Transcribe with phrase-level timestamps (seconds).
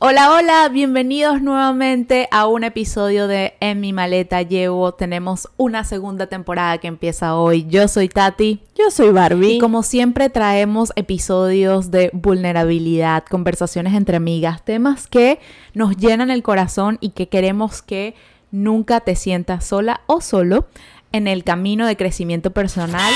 [0.00, 4.94] Hola, hola, bienvenidos nuevamente a un episodio de En mi maleta llevo.
[4.94, 7.66] Tenemos una segunda temporada que empieza hoy.
[7.68, 8.60] Yo soy Tati.
[8.76, 9.56] Yo soy Barbie.
[9.56, 15.40] Y como siempre traemos episodios de vulnerabilidad, conversaciones entre amigas, temas que
[15.74, 18.14] nos llenan el corazón y que queremos que
[18.52, 20.68] nunca te sientas sola o solo
[21.10, 23.12] en el camino de crecimiento personal.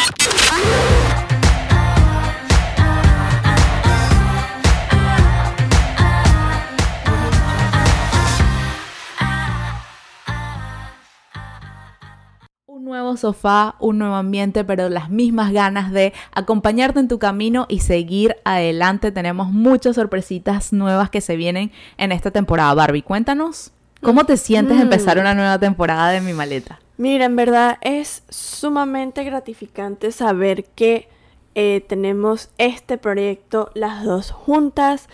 [12.92, 17.80] Nuevo sofá, un nuevo ambiente, pero las mismas ganas de acompañarte en tu camino y
[17.80, 19.10] seguir adelante.
[19.10, 22.74] Tenemos muchas sorpresitas nuevas que se vienen en esta temporada.
[22.74, 26.80] Barbie, cuéntanos, ¿cómo te sientes de empezar una nueva temporada de Mi Maleta?
[26.98, 31.08] Mira, en verdad es sumamente gratificante saber que
[31.54, 35.08] eh, tenemos este proyecto las dos juntas,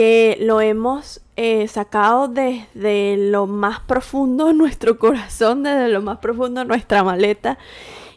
[0.00, 6.64] que lo hemos eh, sacado desde lo más profundo nuestro corazón, desde lo más profundo
[6.64, 7.58] nuestra maleta,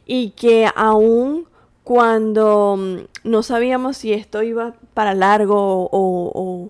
[0.06, 1.46] y que aún
[1.84, 6.70] cuando mm, no sabíamos si esto iba para largo o,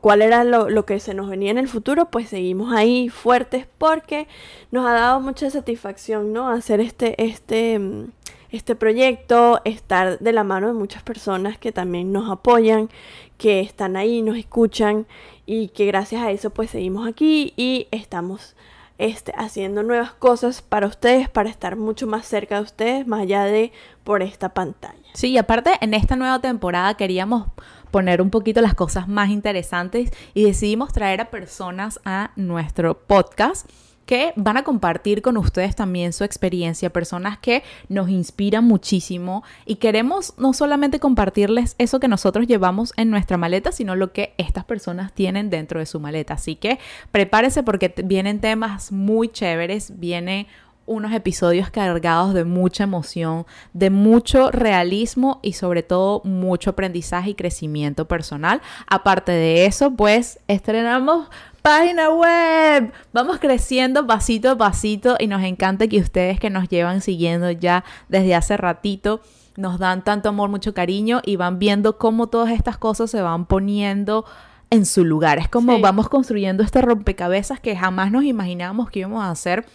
[0.00, 3.64] cuál era lo, lo, que se nos venía en el futuro, pues seguimos ahí fuertes
[3.78, 4.26] porque
[4.72, 6.48] nos ha dado mucha satisfacción, ¿no?
[6.48, 8.06] Hacer este, este mm,
[8.50, 12.88] este proyecto, estar de la mano de muchas personas que también nos apoyan,
[13.36, 15.06] que están ahí, nos escuchan
[15.46, 18.56] y que gracias a eso pues seguimos aquí y estamos
[18.98, 23.44] este, haciendo nuevas cosas para ustedes, para estar mucho más cerca de ustedes, más allá
[23.44, 24.98] de por esta pantalla.
[25.14, 27.48] Sí, y aparte en esta nueva temporada queríamos
[27.90, 33.70] poner un poquito las cosas más interesantes y decidimos traer a personas a nuestro podcast
[34.08, 39.74] que van a compartir con ustedes también su experiencia, personas que nos inspiran muchísimo y
[39.74, 44.64] queremos no solamente compartirles eso que nosotros llevamos en nuestra maleta, sino lo que estas
[44.64, 46.34] personas tienen dentro de su maleta.
[46.34, 46.78] Así que
[47.12, 50.46] prepárese porque vienen temas muy chéveres, viene
[50.88, 57.34] unos episodios cargados de mucha emoción, de mucho realismo y sobre todo mucho aprendizaje y
[57.34, 58.60] crecimiento personal.
[58.88, 61.28] Aparte de eso, pues estrenamos
[61.62, 62.92] página web.
[63.12, 67.84] Vamos creciendo pasito a pasito y nos encanta que ustedes que nos llevan siguiendo ya
[68.08, 69.20] desde hace ratito
[69.58, 73.44] nos dan tanto amor, mucho cariño y van viendo cómo todas estas cosas se van
[73.44, 74.24] poniendo
[74.70, 75.38] en su lugar.
[75.38, 79.66] Es como vamos construyendo este rompecabezas que jamás nos imaginábamos que íbamos a hacer.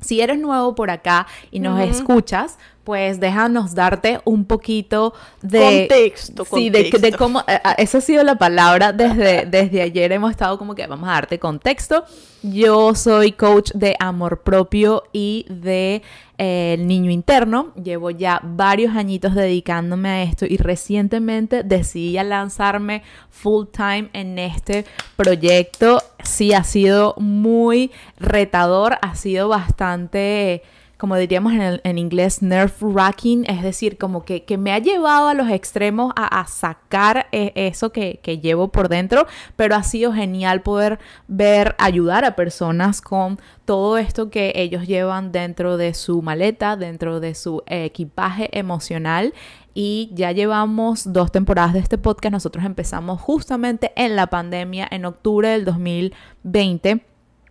[0.00, 5.12] Si eres nuevo por acá y nos escuchas, pues déjanos darte un poquito
[5.42, 6.46] de contexto.
[6.46, 10.56] Sí, De, cómo, eh, ah, esa ha sido la palabra desde, desde ayer, hemos estado
[10.56, 12.06] como que vamos a darte contexto.
[12.42, 16.00] Yo soy coach de amor propio y de
[16.38, 23.66] eh, niño interno, llevo ya varios añitos dedicándome a esto y recientemente decidí lanzarme full
[23.70, 26.02] time en este proyecto.
[26.24, 30.62] Sí, ha sido muy retador, ha sido bastante
[30.98, 35.48] como diríamos en, inglés, nerve wracking, es decir, como que, me ha llevado a los
[35.48, 40.98] extremos a, sacar eh, eso que, que, llevo por dentro, pero ha sido genial poder
[41.28, 47.20] ver, ayudar a personas con todo esto que ellos llevan dentro de su maleta, dentro
[47.20, 49.34] de su equipaje emocional.
[49.74, 52.32] Y ya llevamos dos temporadas de este podcast.
[52.32, 57.07] Nosotros empezamos justamente en la pandemia, en octubre del 2020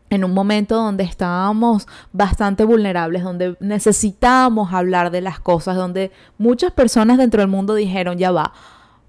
[0.10, 6.72] en un momento donde estábamos bastante vulnerables, donde necesitábamos hablar de las cosas, donde muchas
[6.72, 8.54] personas dentro del mundo dijeron, ya va,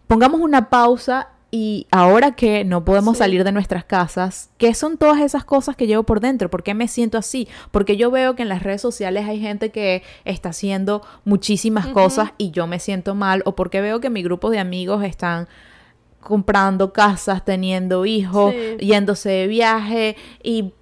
[0.06, 5.20] pongamos una pausa y ahora que no podemos salir de nuestras casas, ¿qué son todas
[5.22, 6.50] esas cosas que llevo por dentro?
[6.50, 7.48] ¿Por qué me siento así?
[7.70, 12.32] Porque yo veo que en las redes sociales hay gente que está haciendo muchísimas cosas
[12.36, 15.48] y yo me siento mal, o porque veo que mi grupo de amigos están
[16.20, 20.72] comprando casas, teniendo hijos, yéndose de viaje y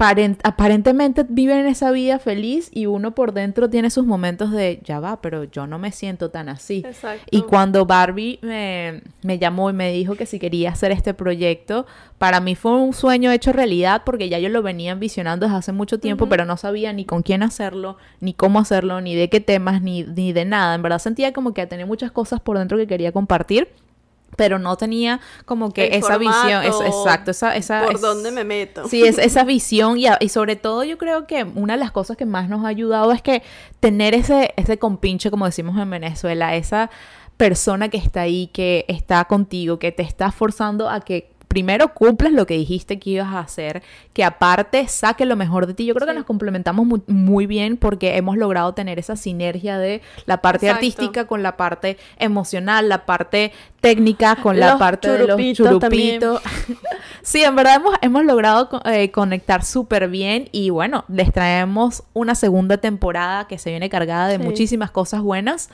[0.42, 5.20] aparentemente viven esa vida feliz y uno por dentro tiene sus momentos de, ya va,
[5.20, 6.84] pero yo no me siento tan así.
[7.30, 11.86] Y cuando Barbie me, me, llamó y me dijo que si quería hacer este proyecto,
[12.18, 15.72] para mí fue un sueño hecho realidad porque ya yo lo venía envisionando desde hace
[15.72, 19.40] mucho tiempo, pero no sabía ni con quién hacerlo, ni cómo hacerlo, ni de qué
[19.40, 20.74] temas, ni, ni de nada.
[20.74, 23.68] En verdad sentía como que tenía muchas cosas por dentro que quería compartir
[24.34, 28.86] pero no tenía como que esa visión, exacto, esa, esa por dónde me meto.
[28.88, 32.16] Sí, es, esa visión y, y, sobre todo yo creo que una de las cosas
[32.16, 33.42] que más nos ha ayudado es que
[33.80, 36.90] tener ese, ese compinche, como decimos en Venezuela, esa
[37.36, 42.34] persona que está ahí, que está contigo, que te está forzando a que primero cumplas
[42.34, 43.82] lo que dijiste que ibas a hacer,
[44.12, 45.86] que aparte saque lo mejor de ti.
[45.86, 50.42] Yo creo que nos complementamos muy, bien porque hemos logrado tener esa sinergia de la
[50.42, 56.42] parte artística con la parte emocional, la parte técnica con la parte de los churupitos.
[57.22, 62.34] sí, en verdad hemos, hemos logrado eh, conectar súper bien y bueno, les traemos una
[62.34, 65.70] segunda temporada que se viene cargada de muchísimas cosas buenas.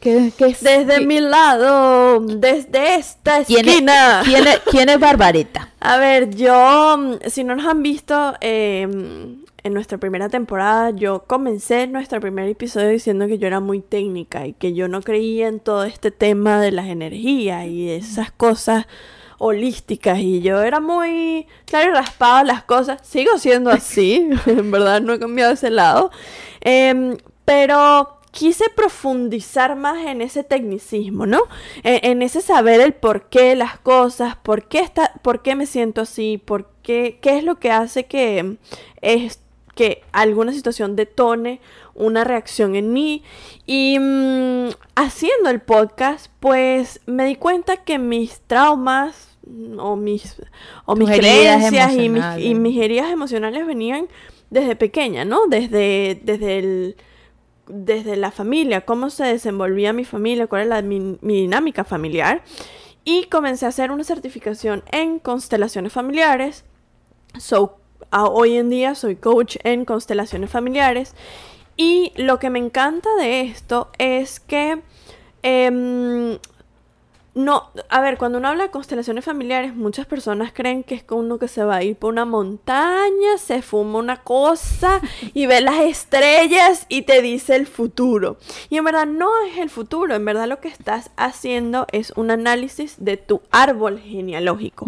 [0.00, 4.22] Que, desde mi lado, desde esta esquina.
[4.70, 5.72] ¿Quién es, Barbarita?
[5.80, 11.24] A ver, yo, mm, si no nos han visto em, en nuestra primera temporada, yo
[11.26, 15.48] comencé nuestro primer episodio diciendo que yo era muy técnica y que yo no creía
[15.48, 18.86] en todo este tema de las energías y esas cosas
[19.38, 23.00] holísticas y yo era muy claro y raspado las cosas.
[23.02, 26.10] Sigo siendo así, en verdad no he cambiado ese lado.
[26.60, 31.40] Em, pero quise profundizar más en ese tecnicismo, ¿no?
[31.82, 36.02] En, ese saber el por qué las cosas, por qué, está, por qué me siento
[36.02, 38.58] así, por qué, qué es lo que hace que,
[39.00, 39.40] es,
[39.74, 41.62] que alguna situación detone
[41.94, 43.22] una reacción en mí.
[43.64, 49.38] Y mm, haciendo el podcast, pues me di cuenta que mis traumas
[49.78, 50.42] o mis,
[50.84, 54.08] o mis creencias y mis, y mis heridas emocionales venían
[54.50, 55.46] desde pequeña, ¿no?
[55.46, 56.96] Desde, desde el
[57.68, 62.42] desde la familia, cómo se desenvolvía mi familia, cuál era mi, dinámica familiar.
[63.04, 66.64] Y comencé a hacer una certificación en constelaciones familiares.
[67.38, 67.78] So,
[68.10, 71.14] hoy en día soy coach en constelaciones familiares.
[71.76, 74.82] Y lo que me encanta de esto es que
[75.42, 76.38] em,
[77.36, 81.20] no, a ver, cuando uno habla de constelaciones familiares, muchas personas creen que es como
[81.20, 85.02] uno que se va a ir por una montaña, se fuma una cosa
[85.34, 88.38] y ve las estrellas y te dice el futuro.
[88.70, 92.30] Y en verdad no es el futuro, en verdad lo que estás haciendo es un
[92.30, 94.86] análisis de tu árbol genealógico.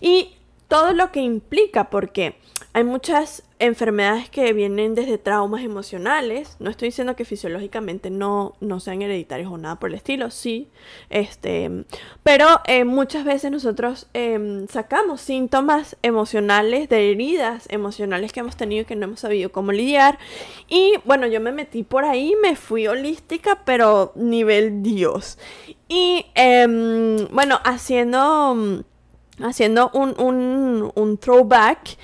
[0.00, 0.37] Y
[0.68, 2.36] todo lo que implica, porque
[2.74, 6.56] hay muchas enfermedades que vienen desde traumas emocionales.
[6.60, 10.68] No estoy diciendo que fisiológicamente no, no sean hereditarios o nada por el estilo, sí.
[11.10, 11.84] Este,
[12.22, 18.82] pero eh, muchas veces nosotros em, sacamos síntomas emocionales de heridas emocionales que hemos tenido
[18.82, 20.18] y que no hemos sabido cómo lidiar.
[20.68, 25.38] Y bueno, yo me metí por ahí, me fui holística, pero nivel Dios.
[25.88, 28.84] Y em, bueno, haciendo,
[29.40, 31.96] haciendo un, un, un throwback.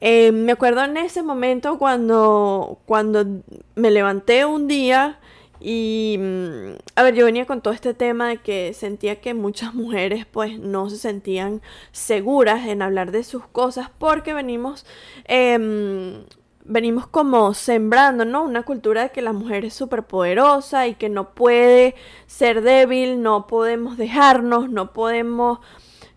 [0.00, 3.26] Eh, me acuerdo en ese momento cuando, cuando
[3.74, 5.18] me levanté un día
[5.60, 9.74] y, mm, a ver, yo venía con todo este tema de que sentía que muchas
[9.74, 11.60] mujeres pues no se sentían
[11.92, 14.86] seguras en hablar de sus cosas porque venimos,
[15.26, 16.24] em,
[16.64, 18.42] venimos como sembrando, ¿no?
[18.42, 21.94] Una cultura de que la mujer es súper poderosa y que no puede
[22.26, 25.60] ser débil, no podemos dejarnos, no podemos...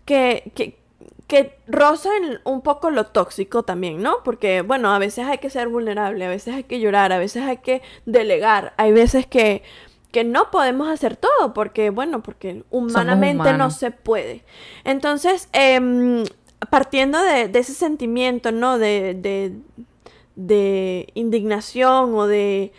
[0.04, 0.78] Que, que,
[1.26, 4.22] que rozan un poco lo tóxico también, ¿no?
[4.24, 7.42] Porque, bueno, a veces hay que ser vulnerable, a veces hay que llorar, a veces
[7.42, 9.62] hay que delegar, hay veces que,
[10.12, 14.44] que no podemos hacer todo, porque, bueno, porque humanamente no se puede.
[14.84, 16.24] Entonces, em,
[16.70, 18.78] partiendo de, ese sentimiento, ¿no?
[18.78, 19.56] De, de,
[20.36, 22.72] de indignación o de,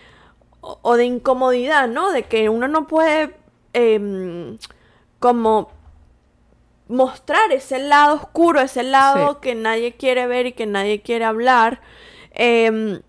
[0.62, 2.12] o, de incomodidad, ¿no?
[2.12, 3.36] De que uno no puede...
[3.74, 4.58] Em,
[5.20, 5.72] como
[6.88, 11.82] mostrar ese lado oscuro, ese lado que nadie quiere ver y que nadie quiere hablar.
[12.32, 13.02] Em,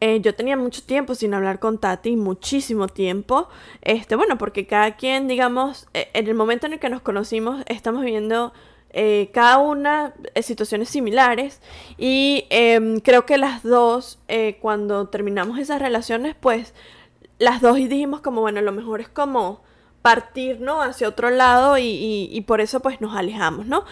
[0.00, 3.48] eh, yo tenía mucho tiempo sin hablar con Tati, muchísimo tiempo.
[3.82, 7.62] Este, bueno, porque cada quien, digamos, e, en el momento en el que nos conocimos,
[7.66, 8.52] estamos viviendo
[8.90, 11.60] eh, cada una eh, situaciones similares.
[11.98, 14.18] Y em, creo que las dos,
[14.60, 16.74] cuando terminamos esas relaciones, pues
[17.38, 19.65] las dos dijimos como, bueno, lo mejor es como
[20.06, 20.82] partir, ¿no?
[20.82, 23.84] Hacia otro lado y, por eso pues nos alejamos, ¿no?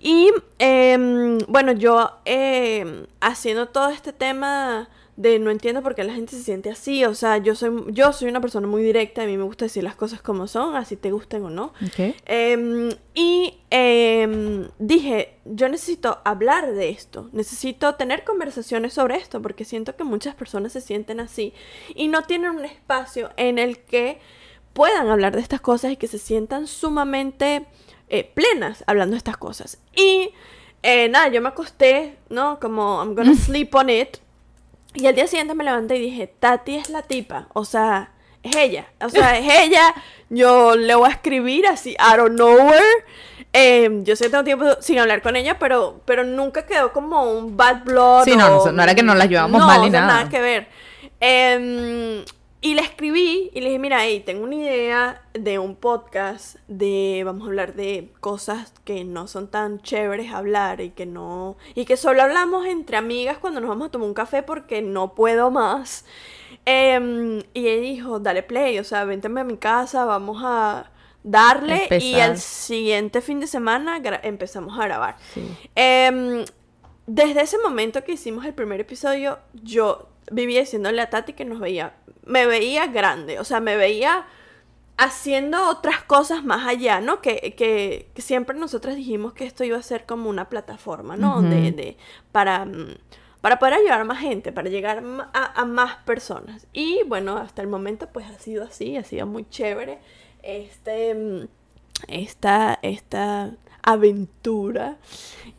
[0.00, 6.14] Y em, bueno, yo em, haciendo todo este tema de no entiendo por qué la
[6.14, 9.26] gente se siente así, o sea, yo soy, yo soy una persona muy directa, a
[9.26, 11.72] mí me gusta decir las cosas como son, así te gusten o no.
[12.26, 13.54] Em, y
[14.80, 20.34] dije, yo necesito hablar de esto, necesito tener conversaciones sobre esto, porque siento que muchas
[20.34, 21.54] personas se sienten así
[21.94, 24.18] y no tienen un espacio en el que
[24.72, 27.66] puedan hablar de estas cosas y que se sientan sumamente
[28.08, 29.78] eh, plenas hablando de estas cosas.
[29.94, 30.30] Y
[30.82, 32.58] eh, nada, yo me acosté, ¿no?
[32.60, 34.18] Como I'm gonna sleep on it.
[34.94, 38.12] Y al día siguiente me levanté y dije, Tati es la tipa, o sea,
[38.42, 39.94] es ella, o sea, es ella.
[40.28, 43.04] Yo le voy a escribir así, out of nowhere.
[43.54, 47.22] Em, yo sé que tengo tiempo sin hablar con ella, pero, pero nunca quedó como
[47.22, 48.24] un bad blood.
[48.24, 50.06] Sí, no, no, era que no la llevamos mal ni nada.
[50.06, 50.68] nada que ver.
[51.20, 52.24] Eh,
[52.64, 57.22] y le escribí y le dije, mira, hey, tengo una idea de un podcast, de,
[57.24, 61.86] vamos a hablar de cosas que no son tan chéveres hablar y que no, y
[61.86, 65.50] que solo hablamos entre amigas cuando nos vamos a tomar un café porque no puedo
[65.50, 66.04] más.
[66.64, 70.88] Em, y ella dijo, dale play, o sea, vénteme a mi casa, vamos a
[71.24, 75.16] darle y al siguiente fin de semana empezamos a grabar.
[75.74, 76.44] Em,
[77.08, 81.60] desde ese momento que hicimos el primer episodio, yo vivía diciéndole a Tati que nos
[81.60, 84.26] veía me veía grande, o sea, me veía
[84.96, 87.20] haciendo otras cosas más allá, ¿no?
[87.20, 91.42] Que, que, siempre nosotras dijimos que esto iba a ser como una plataforma, ¿no?
[91.42, 91.96] de, de,
[92.30, 92.94] para, mm,
[93.40, 95.02] para poder ayudar a más gente, para llegar
[95.32, 96.66] a, a, más personas.
[96.72, 99.98] Y bueno, hasta el momento pues ha sido así, ha sido muy chévere.
[100.42, 101.48] Este, mm,
[102.08, 103.52] esta, esta
[103.82, 104.96] aventura.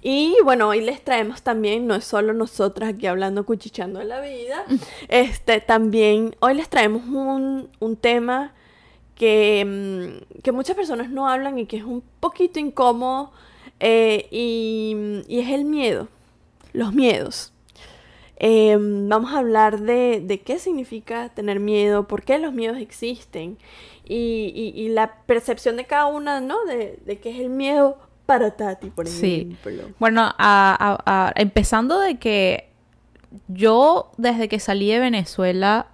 [0.01, 4.19] Y bueno, hoy les traemos también, no es solo nosotras aquí hablando, cuchichando de la
[4.19, 4.65] vida,
[5.07, 8.53] este, también hoy les traemos un, un tema
[9.15, 13.31] que, mm, que, muchas personas no hablan y que es un poquito incómodo
[13.79, 16.09] eh, y, y, es el miedo,
[16.73, 17.53] los miedos.
[18.37, 23.57] Em, vamos a hablar de, de, qué significa tener miedo, por qué los miedos existen
[24.05, 26.65] y, y, la percepción de cada una, ¿no?
[26.65, 29.71] De, de qué es el miedo para Tati, por ejemplo.
[29.71, 29.93] Sí.
[29.99, 30.33] Bueno,
[31.35, 32.69] empezando de que
[33.47, 35.87] yo desde que salí de Venezuela,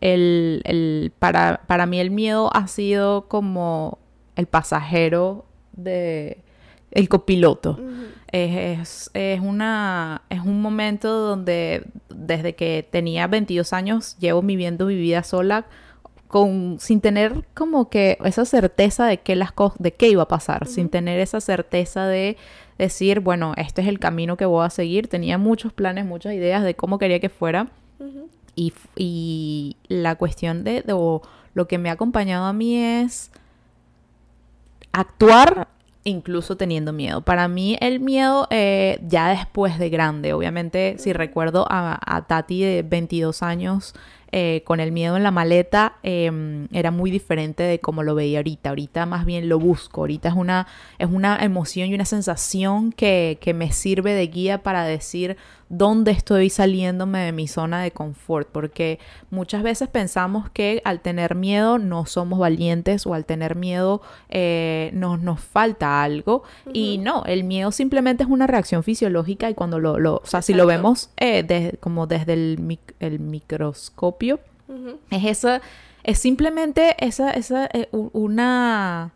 [0.00, 3.98] el, para, para mí el miedo ha sido como
[4.36, 6.42] el pasajero de
[6.90, 7.78] el copiloto.
[8.30, 14.96] es, es, una, es un momento donde desde que tenía 22 años llevo viviendo mi
[14.96, 15.66] vida sola
[16.32, 20.66] con, sin tener como que esa certeza de qué, las de qué iba a pasar,
[20.66, 22.38] sin tener esa certeza de
[22.78, 25.08] decir, bueno, este es el camino que voy a seguir.
[25.08, 27.68] Tenía muchos planes, muchas ideas de cómo quería que fuera.
[28.56, 33.30] y, y, la cuestión de, lo que me ha acompañado a mí es
[34.90, 35.68] actuar
[36.04, 37.20] incluso teniendo miedo.
[37.20, 42.62] Para mí el miedo eh, ya después de grande, obviamente si recuerdo a, a, Tati
[42.62, 43.94] de 22 años
[44.34, 48.38] eh, con el miedo en la maleta em, era muy diferente de como lo veía
[48.38, 48.70] ahorita.
[48.70, 50.00] Ahorita más bien lo busco.
[50.00, 50.66] Ahorita es una,
[50.98, 55.36] es una emoción y una sensación que, que me sirve de guía para decir
[55.72, 58.98] dónde estoy saliéndome de mi zona de confort, porque
[59.30, 64.90] muchas veces pensamos que al tener miedo no somos valientes o al tener miedo eh,
[64.92, 66.42] nos, falta algo.
[66.74, 70.42] Y no, el miedo simplemente es una reacción fisiológica y cuando lo, lo o sea,
[70.42, 74.40] si lo vemos eh, como desde el, el microscopio,
[75.10, 75.58] es eso,
[76.04, 79.12] es simplemente esa, esa, eh, una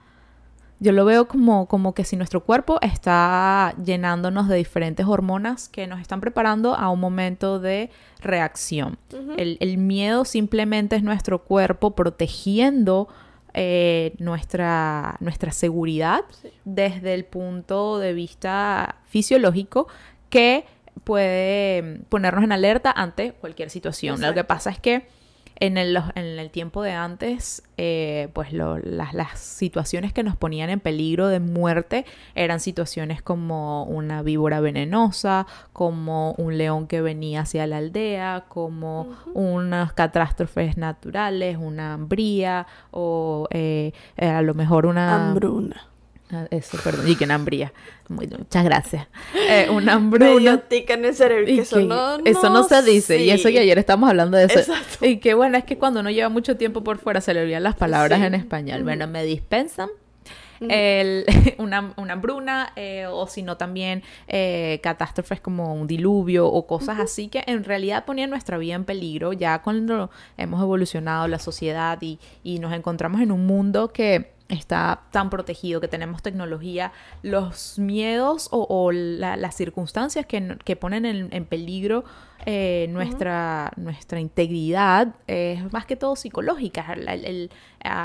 [0.79, 5.87] yo lo veo como, como que si nuestro cuerpo está llenándonos de diferentes hormonas que
[5.87, 7.91] nos están preparando a un momento de
[8.21, 8.99] reacción.
[9.37, 13.09] el, miedo simplemente es nuestro cuerpo protegiendo
[13.55, 16.25] eh, nuestra, nuestra seguridad
[16.65, 19.89] desde el punto de vista fisiológico
[20.29, 20.67] que
[21.05, 24.21] puede ponernos en alerta ante cualquier situación.
[24.21, 25.09] Lo que pasa es que
[25.59, 30.71] en el, en el tiempo de antes, eh, pues las, las, situaciones que nos ponían
[30.71, 37.43] en peligro de muerte eran situaciones como una víbora venenosa, como un león que venía
[37.43, 45.31] hacia la aldea, como unas catástrofes naturales, una hambría o eh, a lo mejor una...
[45.31, 45.96] Hambruna.
[46.33, 47.09] Ah, eso, perdón.
[47.09, 47.73] Y que en hambría.
[48.09, 49.07] muchas gracias.
[49.49, 50.63] Eh, una hambruna.
[50.71, 51.47] en el cerebro.
[51.47, 53.23] Que eso, no, eso no se dice.
[53.23, 54.59] Y eso que ayer estamos hablando de eso.
[54.59, 55.07] Exacto.
[55.07, 57.63] Y que bueno, es que cuando uno lleva mucho tiempo por fuera se le olvidan
[57.63, 58.83] las palabras en español.
[58.83, 59.89] Bueno, me dispensan.
[60.59, 61.27] El,
[61.59, 66.99] una, una, hambruna eh, o si no también eh, catástrofes como un diluvio o cosas
[66.99, 71.99] así que en realidad ponían nuestra vida en peligro ya cuando hemos evolucionado la sociedad
[72.01, 77.79] y, y nos encontramos en un mundo que está tan protegido, que tenemos tecnología, los
[77.79, 82.05] miedos o, las circunstancias que, ponen en, peligro
[82.45, 86.93] eh, nuestra, nuestra integridad es más que todo psicológica.
[86.93, 87.51] El,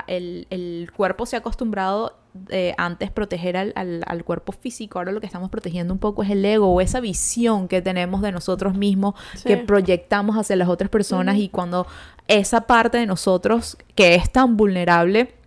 [0.08, 2.16] el, cuerpo se ha acostumbrado
[2.50, 6.44] eh, antes proteger al, cuerpo físico, ahora lo que estamos protegiendo un poco es el
[6.46, 11.38] ego o esa visión que tenemos de nosotros mismos, que proyectamos hacia las otras personas
[11.38, 11.86] y cuando
[12.28, 15.41] esa parte de nosotros que es tan vulnerable,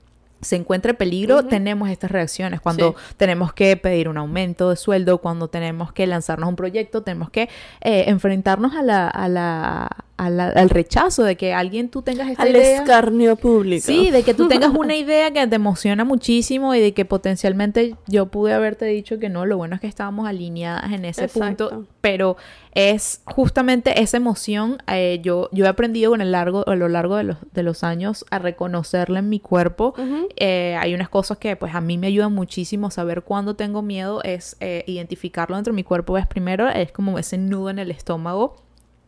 [0.44, 2.60] se encuentra peligro, tenemos estas reacciones.
[2.60, 7.30] Cuando tenemos que pedir un aumento de sueldo, cuando tenemos que lanzarnos un proyecto, tenemos
[7.30, 7.48] que
[7.80, 12.50] eh, enfrentarnos a la, a la al rechazo de que alguien tú tengas esta al
[12.50, 12.78] idea.
[12.78, 13.84] escarnio público.
[13.84, 17.96] Sí, de que tú tengas una idea que te emociona muchísimo y de que potencialmente
[18.06, 21.86] yo pude haberte dicho que no, lo bueno es que estábamos alineadas en ese punto,
[22.00, 22.36] pero
[22.74, 27.16] es justamente esa emoción, eh, yo, yo he aprendido con el largo, a lo largo
[27.16, 29.94] de los, de los años a reconocerla en mi cuerpo.
[30.36, 34.22] Eh, hay unas cosas que pues a mí me ayudan muchísimo saber cuándo tengo miedo,
[34.22, 37.90] es eh, identificarlo dentro de mi cuerpo, es primero, es como ese nudo en el
[37.90, 38.63] estómago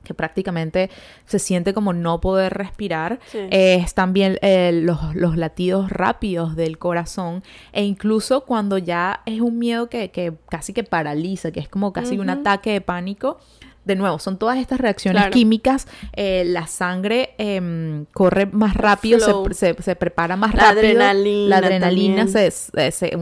[0.06, 0.90] que prácticamente
[1.26, 3.18] se siente como no poder respirar.
[3.32, 9.88] es también eh, los, latidos rápidos del corazón e incluso cuando ya es un miedo
[9.88, 13.38] que, casi que paraliza, que es como casi un ataque de pánico,
[13.86, 15.86] de nuevo, son todas estas reacciones químicas.
[16.12, 20.80] Eh, la sangre em, corre más rápido, se, prepara más rápido.
[20.80, 22.26] Adrenalina la adrenalina.
[22.26, 22.50] Se,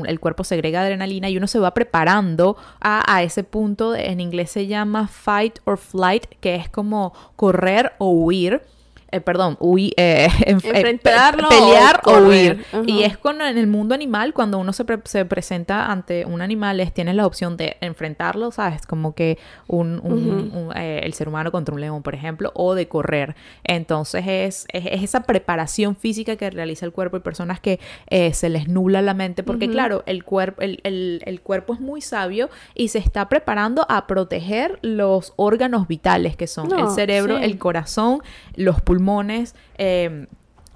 [0.06, 3.94] el cuerpo segrega adrenalina y uno se va preparando a, ese punto.
[3.94, 8.62] En inglés se llama fight or flight, que es como correr o huir.
[9.14, 12.64] Eh, perdón, eh, eh, enfrentarlo, pelear o, huir.
[12.84, 16.80] Y es con en el mundo animal, cuando uno se, se, presenta ante un animal,
[16.80, 18.86] es, tienes la opción de enfrentarlo, ¿sabes?
[18.86, 23.36] Como que un, un, el ser humano contra un león, por ejemplo, o de correr.
[23.62, 27.16] Entonces es, es, esa preparación física que realiza el cuerpo.
[27.16, 27.78] y personas que
[28.32, 32.00] se les nubla la mente, porque claro, el, cuerpo el, el, el cuerpo es muy
[32.00, 37.58] sabio y se está preparando a proteger los órganos vitales, que son el cerebro, el
[37.58, 38.20] corazón,
[38.56, 39.03] los pulmones
[39.76, 40.26] Em,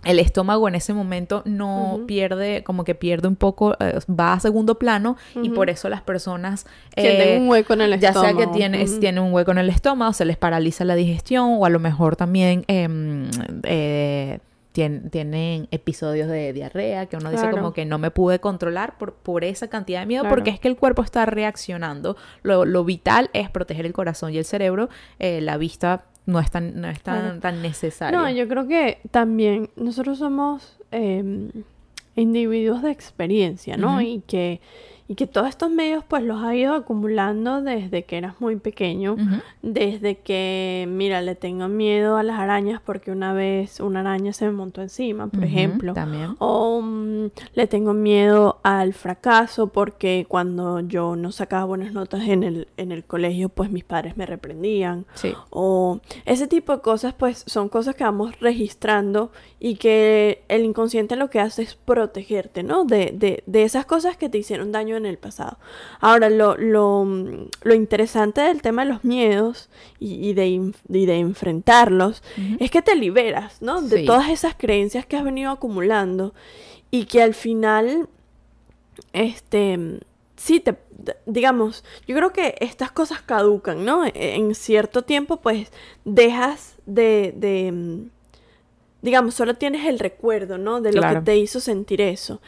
[0.05, 4.41] el estómago en ese momento no pierde, como que pierde un poco, eh, va a
[4.41, 6.67] segundo plano y por eso las personas...
[6.95, 8.23] tienen eh, un hueco en el estómago.
[8.23, 11.65] Ya sea que tienen, un hueco en el estómago, se les paraliza la digestión o
[11.65, 13.29] a lo mejor también em,
[13.65, 14.39] eh,
[14.73, 19.43] tienen, episodios de diarrea que uno dice como que no me pude controlar por, por
[19.43, 22.17] esa cantidad de miedo porque es que el cuerpo está reaccionando.
[22.43, 24.89] Lo, lo, vital es proteger el corazón y el cerebro.
[25.19, 28.19] la vista no es tan, no es tan, tan necesario.
[28.19, 31.49] No, yo creo que también nosotros somos em,
[32.17, 34.03] individuos de experiencia, ¿no?
[34.03, 34.61] Y que
[35.11, 39.17] y que todos estos medios pues los ha ido acumulando desde que eras muy pequeño,
[39.62, 44.45] desde que, mira, le tengo miedo a las arañas porque una vez una araña se
[44.45, 46.37] me montó encima, por ejemplo, también.
[46.38, 52.43] o mm, le tengo miedo al fracaso porque cuando yo no sacaba buenas notas en
[52.43, 55.33] el, en el colegio pues mis padres me reprendían, sí.
[55.49, 61.17] o ese tipo de cosas pues son cosas que vamos registrando y que el inconsciente
[61.17, 62.85] lo que hace es protegerte, ¿no?
[62.85, 65.59] De, de, de esas cosas que te hicieron daño en el pasado.
[66.00, 67.07] Ahora, lo, lo,
[67.62, 72.23] lo interesante del tema de los miedos y, de, de, enfrentarlos
[72.61, 73.81] es que te liberas, ¿no?
[73.81, 76.35] De todas esas creencias que has venido acumulando
[76.90, 78.09] y que al final,
[79.12, 80.01] este,
[80.37, 80.77] sí, te,
[81.27, 84.05] digamos, yo creo que estas cosas caducan, ¿no?
[84.05, 85.70] E, en cierto tiempo, pues,
[86.05, 88.09] dejas de, de
[89.03, 90.81] digamos, solo tienes el recuerdo, ¿no?
[90.81, 92.40] De lo que te hizo sentir eso.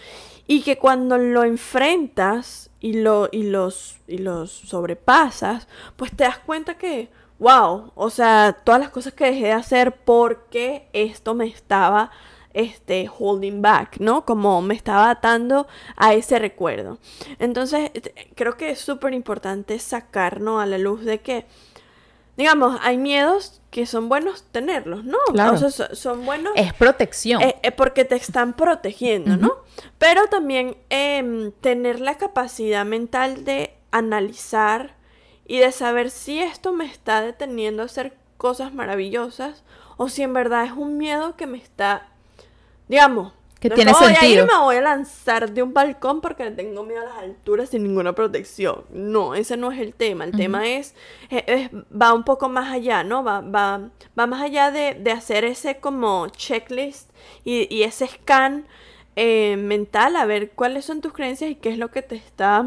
[0.51, 6.39] Y que cuando lo enfrentas y, lo, y, los, y los sobrepasas, pues te das
[6.39, 7.09] cuenta que,
[7.39, 12.11] wow, o sea, todas las cosas que dejé de hacer porque esto me estaba
[12.53, 14.25] este holding back, ¿no?
[14.25, 16.99] Como me estaba atando a ese recuerdo.
[17.39, 17.93] Entonces,
[18.35, 21.47] creo que es súper importante sacarnos a la luz de que
[22.40, 25.18] digamos, hay miedos que son buenos tenerlos, ¿no?
[25.31, 25.53] Claro.
[25.53, 26.55] O sea, son buenos.
[26.57, 27.42] Es protección.
[27.42, 29.57] Eh, eh, porque te están protegiendo, ¿no?
[29.98, 34.94] Pero también em, tener la capacidad mental de analizar
[35.46, 39.62] y de saber si esto me está deteniendo a hacer cosas maravillosas
[39.98, 42.09] o si en verdad es un miedo que me está,
[42.88, 46.53] digamos, que tiene voy A ir, me voy a lanzar de un balcón porque le
[46.53, 48.85] tengo miedo a las alturas sin ninguna protección.
[48.90, 50.25] No, ese no es el tema.
[50.25, 50.94] El tema es,
[51.92, 53.23] va un poco más allá, ¿no?
[53.23, 57.11] Va, va, va más allá de, de hacer ese como checklist
[57.44, 58.66] y, y ese scan
[59.14, 62.64] eh, mental a ver cuáles son tus creencias y qué es lo que te está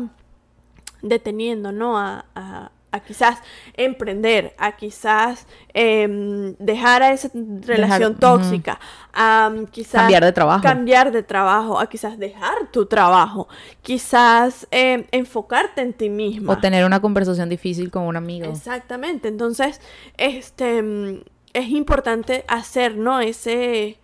[1.01, 1.97] deteniendo, ¿no?
[1.97, 3.39] a, a quizás
[3.75, 7.29] emprender, a quizás em, dejar a esa
[7.62, 8.79] relación tóxica,
[9.13, 10.62] a quizás cambiar de trabajo.
[10.62, 13.47] Cambiar de trabajo, a quizás dejar tu trabajo,
[13.82, 16.51] quizás em, enfocarte en ti mismo.
[16.51, 18.51] O tener una conversación difícil con un amigo.
[18.51, 19.27] Exactamente.
[19.27, 19.82] Entonces,
[20.17, 23.19] este em, es importante hacer, ¿no?
[23.19, 23.97] Ese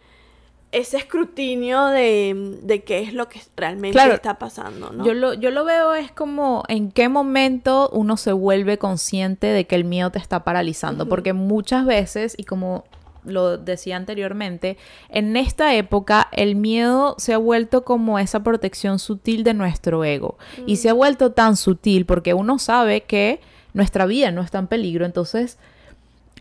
[0.72, 5.04] ese escrutinio de, de, qué es lo que realmente está pasando, ¿no?
[5.04, 9.66] Yo lo, yo lo veo es como en qué momento uno se vuelve consciente de
[9.66, 12.84] que el miedo te está paralizando, porque muchas veces, y como
[13.24, 14.78] lo decía anteriormente,
[15.10, 20.38] en esta época el miedo se ha vuelto como esa protección sutil de nuestro ego,
[20.68, 23.42] y se ha vuelto tan sutil porque uno sabe que
[23.74, 25.58] nuestra vida no está en peligro, entonces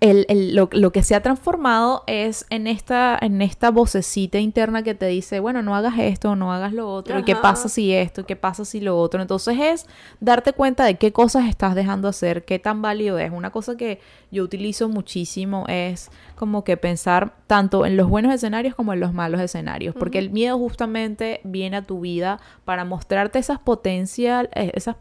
[0.01, 4.95] el, lo, lo, que se ha transformado es en esta, en esta vocecita interna que
[4.95, 8.37] te dice, bueno, no hagas esto, no hagas lo otro, qué pasa si esto, qué
[8.37, 9.21] pasa si lo otro.
[9.21, 9.87] Entonces es
[10.21, 13.33] darte cuenta de qué cosas estás dejando hacer, qué tan válido es.
[13.33, 18.75] Una cosa que yo utilizo muchísimo es como que pensar tanto en los buenos escenarios
[18.75, 23.39] como en los malos escenarios, porque el miedo justamente viene a tu vida para mostrarte
[23.39, 24.97] esas potencial, eh, esas,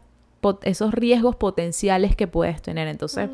[0.62, 2.88] esos riesgos potenciales que puedes tener.
[2.88, 3.30] Entonces...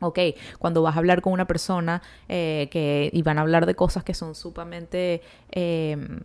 [0.00, 0.18] Ok,
[0.58, 4.04] cuando vas a hablar con una persona eh, que, y van a hablar de cosas
[4.04, 6.20] que son sumamente em,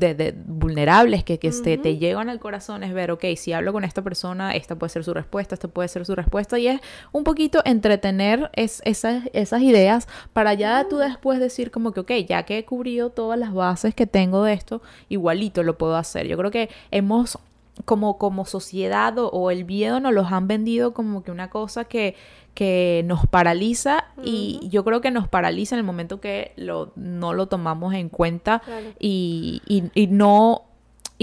[0.00, 4.02] de, vulnerables, que, que te, llegan al corazón, es ver, ok, si hablo con esta
[4.02, 6.80] persona, esta puede ser su respuesta, esta puede ser su respuesta, y es
[7.12, 12.12] un poquito entretener es, esas, esas ideas para ya tú después decir como que, ok,
[12.26, 16.26] ya que he cubrido todas las bases que tengo de esto, igualito lo puedo hacer.
[16.26, 17.38] Yo creo que hemos
[17.84, 22.14] como, como sociedad o, el miedo nos los han vendido como que una cosa que,
[22.54, 27.32] que nos paraliza y yo creo que nos paraliza en el momento que lo, no
[27.32, 28.62] lo tomamos en cuenta
[28.98, 30.69] y, y, y, no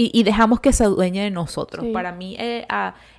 [0.00, 1.84] y, dejamos que se adueñe de nosotros.
[1.92, 2.64] Para mí eh,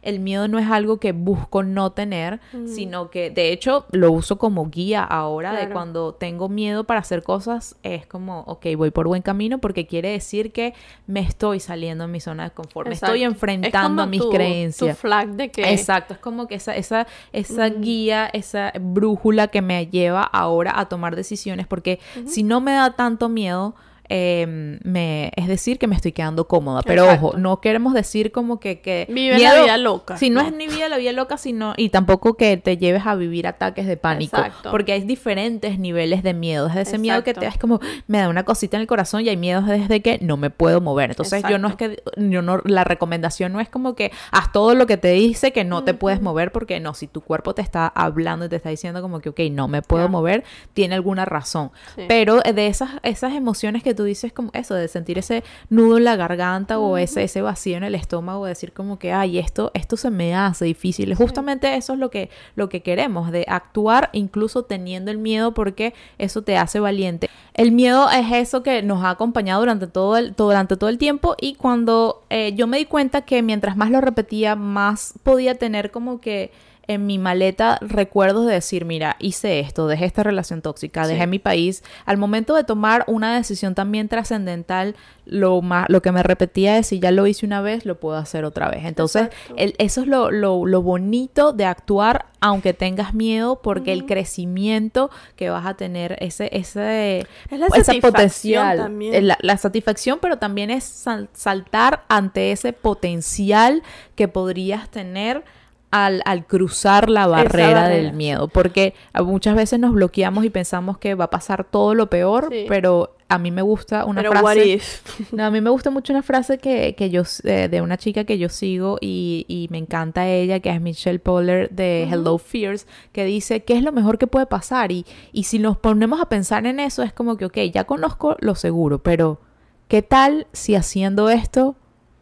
[0.01, 4.37] el miedo no es algo que busco no tener, sino que de hecho lo uso
[4.37, 9.09] como guía ahora de cuando tengo miedo para hacer cosas, es como, ok, voy por
[9.09, 10.73] buen camino porque quiere decir que
[11.05, 14.95] me estoy saliendo de mi zona de confort, me estoy enfrentando a mis creencias.
[14.95, 15.73] Tu flag de que...
[15.73, 20.87] Exacto, es como que esa, esa, esa guía, esa brújula que me lleva ahora a
[20.87, 23.75] tomar decisiones porque si no me da tanto miedo,
[24.11, 26.81] Em, me, es decir que me estoy quedando cómoda.
[26.81, 28.81] Pero ojo, no queremos decir como que...
[28.81, 30.17] que Vive la vida loca.
[30.17, 31.75] Si no, es ni vida la vida loca, sino...
[31.77, 34.37] Y tampoco que te lleves a vivir ataques de pánico.
[34.71, 36.67] Porque hay diferentes niveles de miedo.
[36.67, 37.79] Es ese miedo que te das como...
[38.07, 40.81] Me da una cosita en el corazón y hay miedos desde que no me puedo
[40.81, 41.11] mover.
[41.11, 42.01] Entonces yo no es que...
[42.17, 45.63] Yo no, la recomendación no es como que haz todo lo que te dice que
[45.63, 48.69] no te puedes mover porque no, si tu cuerpo te está hablando y te está
[48.69, 50.43] diciendo como que, ok, no me puedo mover,
[50.73, 51.71] tiene alguna razón.
[52.07, 56.05] Pero de esas, esas emociones que tú dices como eso, de sentir ese nudo en
[56.05, 59.97] la garganta o ese, ese vacío en el estómago, decir como que, ay, esto, esto
[59.97, 61.13] se me hace difícil.
[61.15, 65.93] Justamente eso es lo que, lo que queremos, de actuar incluso teniendo el miedo porque
[66.17, 67.29] eso te hace valiente.
[67.53, 71.35] El miedo es eso que nos ha acompañado durante todo el, durante todo el tiempo
[71.38, 75.91] y cuando eh, yo me di cuenta que mientras más lo repetía, más podía tener
[75.91, 76.53] como que
[76.89, 81.38] en mi maleta recuerdos de decir, mira, hice esto, dejé esta relación tóxica, dejé mi
[81.38, 81.84] país.
[82.08, 84.95] Al momento de tomar una decisión también trascendental,
[85.28, 88.17] lo, más, lo que me repetía es, si ya lo hice una vez, lo puedo
[88.17, 88.86] hacer otra vez.
[88.86, 95.52] Entonces, eso es lo, lo, bonito de actuar aunque tengas miedo, porque el crecimiento que
[95.52, 97.19] vas a tener, ese, ese,
[97.52, 99.28] es la esa potencial, también.
[99.28, 103.84] La, la, satisfacción, pero también es saltar ante ese potencial
[104.15, 105.43] que podrías tener
[105.91, 111.15] al, al, cruzar la barrera, del miedo, porque muchas veces nos bloqueamos y pensamos que
[111.15, 114.82] va a pasar todo lo peor, pero a mí me gusta una frase.
[115.32, 118.23] No, a mí me gusta mucho una frase que, que yo eh, de una chica
[118.23, 122.88] que yo sigo y, y, me encanta ella, que es Michelle Poller de Hello Fears,
[123.12, 124.91] que dice qué es lo mejor que puede pasar.
[124.91, 128.36] Y, y si nos ponemos a pensar en eso, es como que, ok, ya conozco
[128.39, 129.39] lo seguro, pero
[129.88, 131.75] ¿qué tal si haciendo esto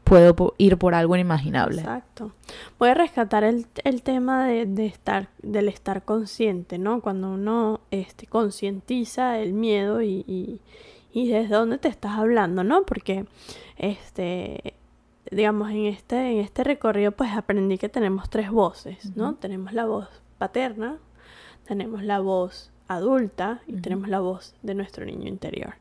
[0.08, 1.82] puedo ir por algo inimaginable.
[1.82, 2.32] Exacto.
[2.80, 3.68] Voy a rescatar el,
[4.04, 7.02] tema de, estar, del estar consciente, ¿no?
[7.02, 10.62] Cuando uno este, concientiza el miedo y, y,
[11.12, 12.86] y, desde dónde te estás hablando, ¿no?
[12.86, 13.26] Porque,
[13.78, 14.76] este,
[15.30, 19.36] digamos, en este, en este recorrido, pues aprendí que tenemos tres voces, ¿no?
[19.36, 20.98] Tenemos la voz paterna,
[21.68, 25.74] tenemos la voz adulta y tenemos la voz de nuestro niño interior.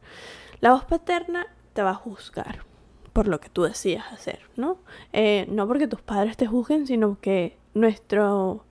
[0.60, 2.64] La voz paterna te va a juzgar
[3.16, 4.76] por lo que tú decías hacer, ¿no?
[5.14, 8.66] Eh, no porque tus padres te juzguen, sino que nuestro,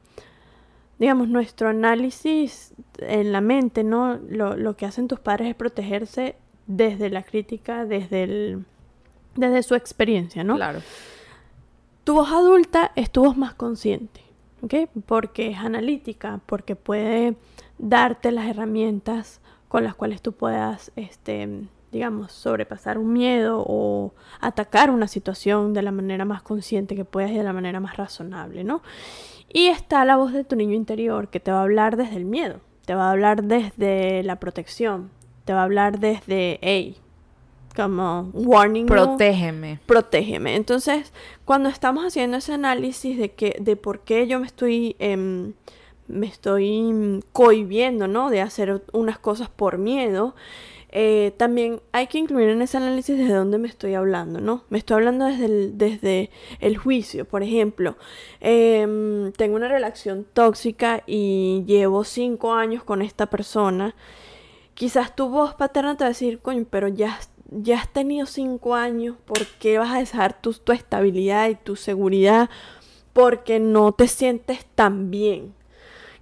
[1.00, 4.20] digamos, nuestro análisis en la mente, ¿no?
[4.30, 6.36] Lo, que hacen tus padres es protegerse
[6.68, 8.66] desde la crítica, desde, el,
[9.34, 10.58] desde su experiencia, ¿no?
[10.58, 10.82] Claro.
[12.04, 14.22] Tu voz adulta es tu voz más consciente,
[14.62, 14.92] ¿ok?
[15.08, 17.36] Porque es analítica, porque puede
[17.80, 24.92] darte las herramientas con las cuales tú puedas, este, digamos, sobrepasar un miedo o atacar
[24.92, 28.66] una situación de la manera más consciente que puedas y de la manera más razonable,
[28.66, 28.82] ¿no?
[29.48, 32.26] Y está la voz de tu niño interior que te va a hablar desde el
[32.26, 35.10] miedo, te va a hablar desde la protección,
[35.46, 36.98] te va a hablar desde, hey,
[37.74, 38.88] como warning.
[38.88, 39.80] Protégeme.
[39.86, 40.58] Protégeme.
[40.58, 41.14] Entonces,
[41.46, 45.54] cuando estamos haciendo ese análisis de que, de por qué yo me estoy, em,
[46.10, 48.30] me estoy cohibiendo, ¿no?
[48.30, 50.36] De hacer unas cosas por miedo,
[50.98, 54.64] eh, también hay que incluir en ese análisis desde dónde me estoy hablando, ¿no?
[54.70, 56.30] Me estoy hablando desde el, desde
[56.62, 57.98] el juicio, por ejemplo.
[58.40, 63.94] Em, tengo una relación tóxica y llevo cinco años con esta persona.
[64.74, 67.20] Quizás tu voz paterna te va a decir, coño, pero ya,
[67.52, 71.76] ya has tenido cinco años, ¿por qué vas a dejar tu, tu estabilidad y tu
[71.76, 72.50] seguridad?
[73.12, 75.54] Porque no te sientes tan bien.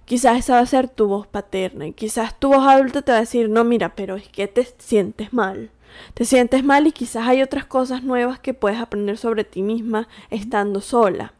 [0.04, 3.18] Quizás esa va a ser tu voz paterna y quizás tu voz adulta te va
[3.18, 5.70] a decir, no, mira, pero es que te sientes mal.
[6.14, 10.08] Te sientes mal y quizás hay otras cosas nuevas que puedes aprender sobre ti misma
[10.30, 11.32] estando sola.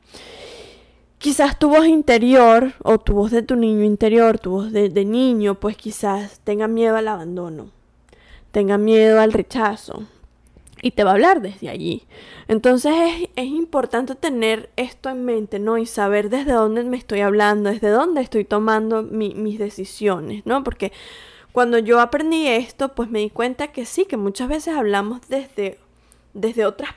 [1.18, 5.04] Quizás tu voz interior o tu voz de tu niño interior, tu voz de, de
[5.04, 7.70] niño, pues quizás tenga miedo al abandono,
[8.50, 10.04] tenga miedo al rechazo,
[10.84, 12.02] y te va a hablar desde allí.
[12.46, 12.92] Entonces
[13.36, 15.78] es, importante tener esto en mente, ¿no?
[15.78, 20.62] Y saber desde dónde me estoy hablando, desde dónde estoy tomando mis decisiones, ¿no?
[20.62, 20.92] Porque
[21.52, 25.78] cuando yo aprendí esto, pues me di cuenta que sí, que muchas veces hablamos desde,
[26.34, 26.90] desde otras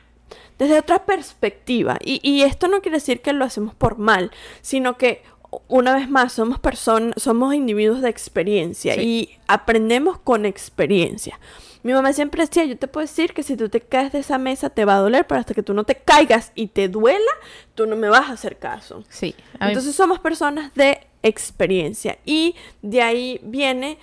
[0.59, 1.97] desde otra perspectiva.
[2.03, 5.21] Y, y, esto no quiere decir que lo hacemos por mal, sino que
[5.69, 11.39] una vez más somos personas, somos individuos de experiencia y aprendemos con experiencia.
[11.87, 14.37] Mi mamá siempre decía, yo te puedo decir que si tú te caes de esa
[14.37, 17.31] mesa te va a doler, pero hasta que tú no te caigas y te duela,
[17.75, 19.05] tú no me vas a hacer caso.
[19.07, 19.33] Sí.
[19.61, 23.99] Entonces somos personas de experiencia y de ahí viene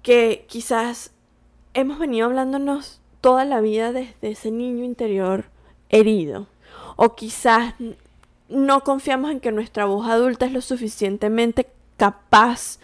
[0.00, 1.10] que quizás
[1.74, 5.50] hemos venido hablándonos toda la vida desde ese niño interior
[5.90, 6.46] herido
[6.96, 7.74] o quizás
[8.48, 12.78] no confiamos en que nuestra voz adulta es lo suficientemente capaz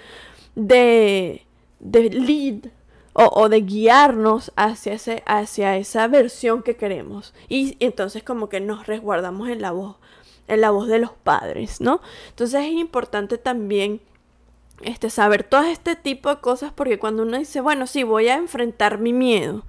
[0.55, 1.47] de,
[1.81, 2.71] de lead
[3.15, 7.33] o, de guiarnos hacia, ese, hacia esa versión que queremos.
[7.49, 9.97] Y, entonces como que nos resguardamos en la voz,
[10.49, 12.01] en la voz de los padres, ¿no?
[12.31, 14.01] Entonces es importante también
[14.83, 18.35] este, saber todo este tipo de cosas porque cuando uno dice, bueno, sí, voy a
[18.35, 19.65] enfrentar mi miedo.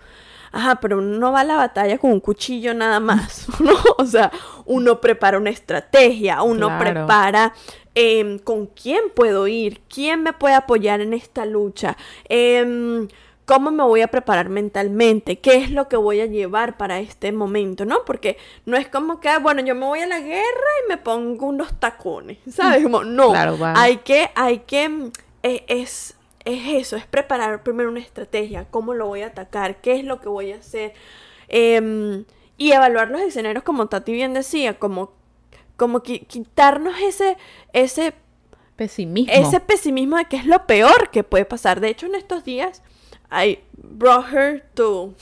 [0.52, 3.76] Ajá, pero uno no va a la batalla con un cuchillo nada más, ¿no?
[4.00, 4.32] O sea,
[4.66, 7.54] uno prepara una estrategia, uno prepara
[7.94, 11.96] em, con quién puedo ir, quién me puede apoyar en esta lucha.
[12.28, 13.06] Eh,
[13.46, 17.32] cómo me voy a preparar mentalmente, qué es lo que voy a llevar para este
[17.32, 18.04] momento, ¿no?
[18.06, 21.48] Porque no es como que, bueno, yo me voy a la guerra y me pongo
[21.48, 22.84] unos tacones, ¿sabes?
[22.84, 23.34] Como, no,
[23.76, 25.12] hay que, hay que, mm,
[25.44, 29.96] e, es, es eso, es preparar primero una estrategia, cómo lo voy a atacar, qué
[30.00, 30.94] es lo que voy a hacer,
[31.48, 32.26] em,
[32.58, 35.12] y evaluar los escenarios como Tati bien decía, como,
[35.78, 37.38] como quitarnos ese,
[37.74, 38.14] ese
[38.76, 39.34] pesimismo.
[39.34, 41.80] Ese pesimismo de que es lo peor que puede pasar.
[41.80, 42.82] De hecho, en estos días
[43.32, 45.14] I brought her to,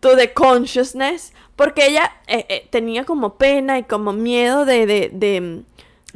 [0.00, 5.10] to the consciousness, porque ella eh, eh, tenía como pena y como miedo de, de,
[5.12, 5.64] de,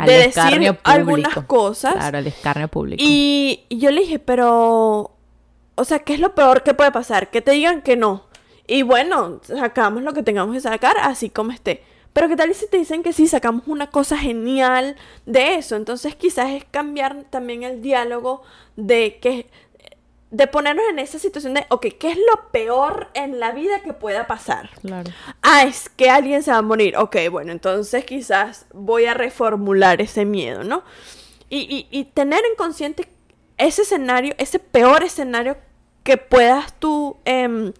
[0.04, 1.94] decir algunas cosas.
[1.94, 3.02] Claro, el escarnio público.
[3.04, 5.12] Y, y yo le dije, pero,
[5.74, 7.30] o sea, ¿qué es lo peor que puede pasar?
[7.30, 8.24] Que te digan que no.
[8.66, 11.82] Y bueno, sacamos lo que tengamos que sacar así como esté.
[12.12, 15.76] Pero qué tal si te dicen que sí, sacamos una cosa genial de eso.
[15.76, 18.42] Entonces quizás es cambiar también el diálogo
[18.76, 19.46] de que
[20.30, 23.94] de ponernos en esa situación de, ok, ¿qué es lo peor en la vida que
[23.94, 24.70] pueda pasar?
[24.80, 25.10] Claro.
[25.42, 26.96] Ah, es que alguien se va a morir.
[26.96, 30.82] Ok, bueno, entonces quizás voy a reformular ese miedo, ¿no?
[31.50, 33.08] Y, y, tener en consciente
[33.56, 35.56] ese escenario, ese peor escenario
[36.02, 37.72] que puedas tú em,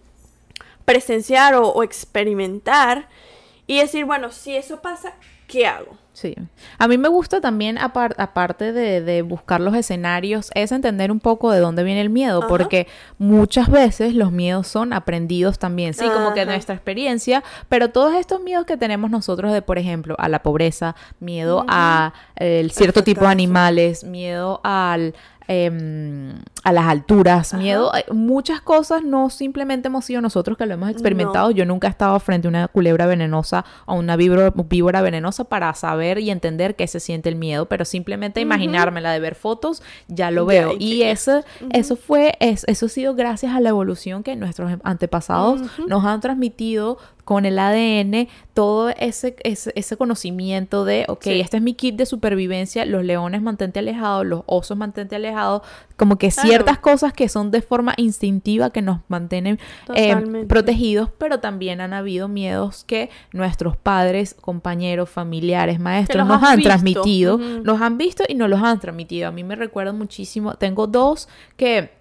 [0.85, 3.07] presenciar o, o experimentar
[3.67, 5.13] y decir, bueno, si eso pasa,
[5.47, 5.95] ¿qué hago?
[6.19, 6.35] Sí.
[6.77, 11.61] A mí me gusta también, aparte de, buscar los escenarios, es entender un poco de
[11.61, 16.45] dónde viene el miedo, porque muchas veces los miedos son aprendidos también, sí, como que
[16.45, 20.93] nuestra experiencia, pero todos estos miedos que tenemos nosotros de, por ejemplo, a la pobreza,
[21.21, 22.11] miedo a
[22.69, 25.13] cierto tipo de animales, miedo al
[25.51, 30.91] Em, a las alturas, miedo, muchas cosas no simplemente hemos sido nosotros que lo hemos
[30.91, 31.49] experimentado.
[31.49, 36.19] Yo nunca he estado frente a una culebra venenosa o una víbora, venenosa para saber
[36.19, 40.45] y entender qué se siente el miedo, pero simplemente imaginármela de ver fotos, ya lo
[40.45, 40.75] veo.
[40.77, 46.05] y eso, eso fue, eso ha sido gracias a la evolución que nuestros antepasados nos
[46.05, 51.95] han transmitido con el ADN todo ese, ese, conocimiento de, ok, este es mi kit
[51.95, 55.61] de supervivencia, los leones mantente alejados, los osos mantente alejados,
[55.95, 59.59] como que ciertas cosas que son de forma instintiva que nos mantienen
[59.93, 60.15] eh,
[60.47, 67.37] protegidos, pero también han habido miedos que nuestros padres, compañeros, familiares, maestros nos han transmitido,
[67.37, 69.27] nos han visto y nos los han transmitido.
[69.27, 71.98] A mí me recuerda muchísimo, tengo dos que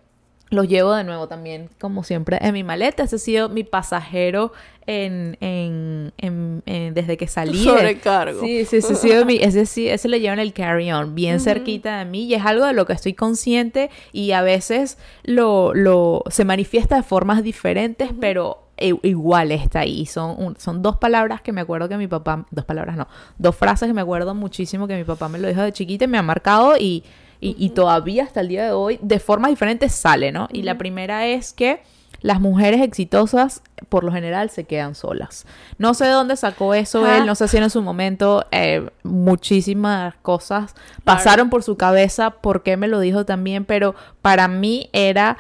[0.51, 3.03] lo llevo de nuevo también, como siempre, en mi maleta.
[3.03, 4.53] Ese ha sido mi pasajero
[4.87, 7.65] en, en, en, desde que salí.
[7.65, 8.41] Sobrecargo.
[8.41, 11.41] Sí, sí, ese, ha sido mi, ese, sí, ese lo llevo en el carry-on, bien
[11.41, 12.25] cerquita de mí.
[12.25, 16.97] Y es algo de lo que estoy consciente y a veces lo, lo se manifiesta
[16.97, 20.07] de formas diferentes, pero igual está ahí.
[20.07, 23.89] Son, son dos palabras que me acuerdo que mi papá, dos palabras no, dos frases
[23.89, 26.23] que me acuerdo muchísimo que mi papá me lo dijo de chiquita y me ha
[26.23, 27.05] marcado y
[27.41, 30.49] y, todavía hasta el día de hoy de formas diferentes sale, ¿no?
[30.53, 31.81] Y la primera es que
[32.21, 35.47] las mujeres exitosas por lo general se quedan solas.
[35.79, 40.15] No sé de dónde sacó eso él, no sé si en su momento eh, muchísimas
[40.23, 40.75] cosas
[41.05, 45.39] pasaron por su cabeza, por qué me lo dijo también, pero para mí era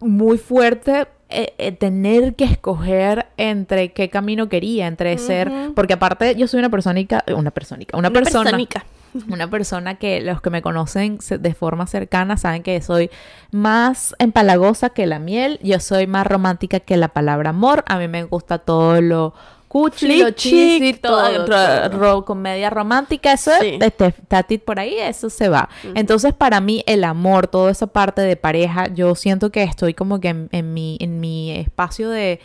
[0.00, 6.34] muy fuerte eh, eh, tener que escoger entre qué camino quería, entre ser, porque aparte
[6.36, 7.00] yo soy una persona,
[7.34, 8.56] una persona, una, persona,
[9.30, 13.10] una persona que los que me conocen de forma cercana saben que soy
[13.50, 18.08] más empalagosa que la miel, yo soy más romántica que la palabra amor, a mí
[18.08, 19.34] me gusta todo lo
[19.68, 20.32] cuchi, lo
[21.00, 25.68] todo, comedia romántica, eso, este, tatit por ahí, eso se va.
[25.94, 30.20] Entonces, para mí, el amor, toda esa parte de pareja, yo siento que estoy como
[30.20, 32.40] que en mi, en mi espacio de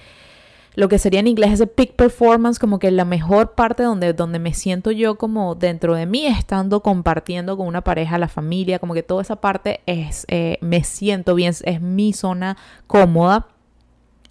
[0.76, 4.40] lo que sería en inglés ese peak performance, como que la mejor parte donde, donde
[4.40, 8.94] me siento yo como dentro de mí, estando compartiendo con una pareja, la familia, como
[8.94, 12.58] que toda esa parte es, eh, me siento bien, es mi zona
[12.88, 13.48] cómoda.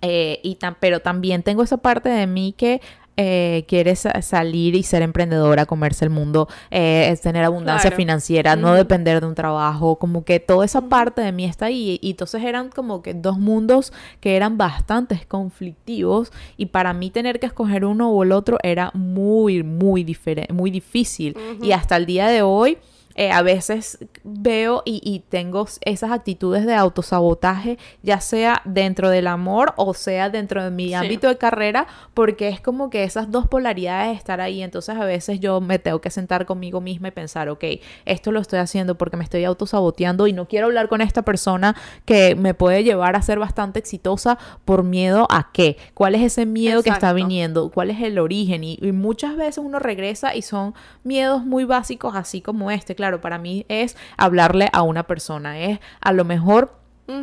[0.02, 2.80] Eh, y tan, pero también tengo esa parte de mí que
[3.22, 8.72] eh, quieres salir y ser emprendedora, comerse el mundo, eh, es tener abundancia financiera, no
[8.72, 11.98] depender de un trabajo, como que toda esa parte de mí está ahí.
[12.00, 17.40] Y, entonces eran como que dos mundos que eran bastante conflictivos y para mí tener
[17.40, 20.16] que escoger uno o el otro era muy, muy,
[20.50, 21.36] muy difícil.
[21.60, 22.78] Y hasta el día de hoy
[23.16, 29.74] eh, a veces veo y, tengo esas actitudes de autosabotaje, ya sea dentro del amor
[29.76, 34.16] o sea dentro de mi ámbito de carrera, porque es como que esas dos polaridades
[34.16, 34.62] estar ahí.
[34.62, 37.64] Entonces a veces yo me tengo que sentar conmigo misma y pensar, ok,
[38.04, 41.76] esto lo estoy haciendo porque me estoy autosaboteando y no quiero hablar con esta persona
[42.04, 46.46] que me puede llevar a ser bastante exitosa por miedo a qué, cuál es ese
[46.46, 48.62] miedo que está viniendo, cuál es el origen.
[48.64, 53.38] y muchas veces uno regresa y son miedos muy básicos, así como este claro, para
[53.38, 56.78] mí es hablarle a una persona, es a lo mejor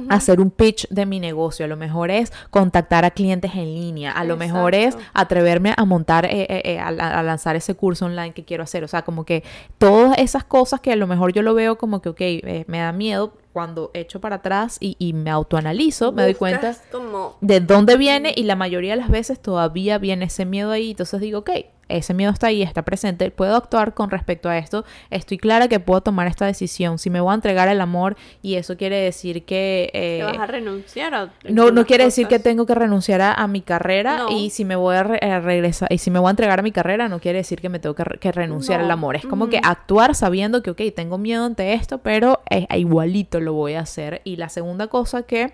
[0.10, 4.12] hacer un pitch de mi negocio, a lo mejor es contactar a clientes en línea,
[4.12, 6.92] a lo mejor es atreverme a montar, eh, eh, eh, a,
[7.24, 9.44] lanzar ese curso online que quiero hacer, o sea, como que
[9.78, 12.22] todas esas cosas que a lo mejor yo lo veo como que, ok,
[12.68, 16.76] me da miedo, cuando echo para atrás y, y me autoanalizo, me doy cuenta
[17.40, 21.22] de dónde viene y la mayoría de las veces todavía viene ese miedo ahí, entonces
[21.22, 21.52] digo, ok,
[21.90, 25.80] ese miedo está ahí, está presente, puedo actuar con respecto a esto, estoy clara que
[25.80, 29.46] puedo tomar esta decisión, si me voy a entregar el amor y eso quiere decir
[29.46, 29.90] que...
[29.94, 33.62] Eh, vas a renunciar a No, no quiere decir que tengo que renunciar a, mi
[33.62, 36.72] carrera y si me voy a, regresar y si me voy a entregar a mi
[36.72, 40.16] carrera no quiere decir que me tengo que, renunciar al amor, es como que actuar
[40.16, 44.22] sabiendo que, ok, tengo miedo ante esto, pero es igualito lo voy a hacer.
[44.24, 45.54] Y la segunda cosa que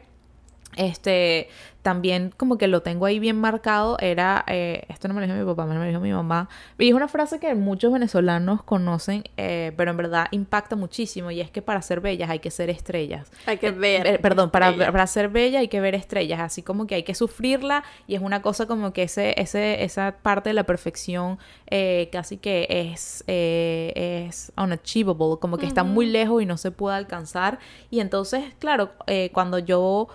[0.75, 1.49] este
[1.83, 5.37] también como que lo tengo ahí bien marcado, era, eh, esto no me lo dijo
[5.37, 6.47] mi papá, me lo dijo mi mamá,
[6.79, 11.41] y es una frase que muchos venezolanos conocen, eh, pero en verdad impacta muchísimo, y
[11.41, 13.29] es que para ser bellas hay que ser estrellas.
[13.45, 14.21] Hay que eh, ver.
[14.21, 17.83] perdón, para, para, ser bella hay que ver estrellas, así como que hay que sufrirla,
[18.07, 21.37] y es una cosa como que ese, ese, esa parte de la perfección
[22.11, 27.59] casi que es, es unachievable, como que está muy lejos y no se puede alcanzar,
[27.91, 28.91] y entonces, claro,
[29.33, 30.07] cuando yo...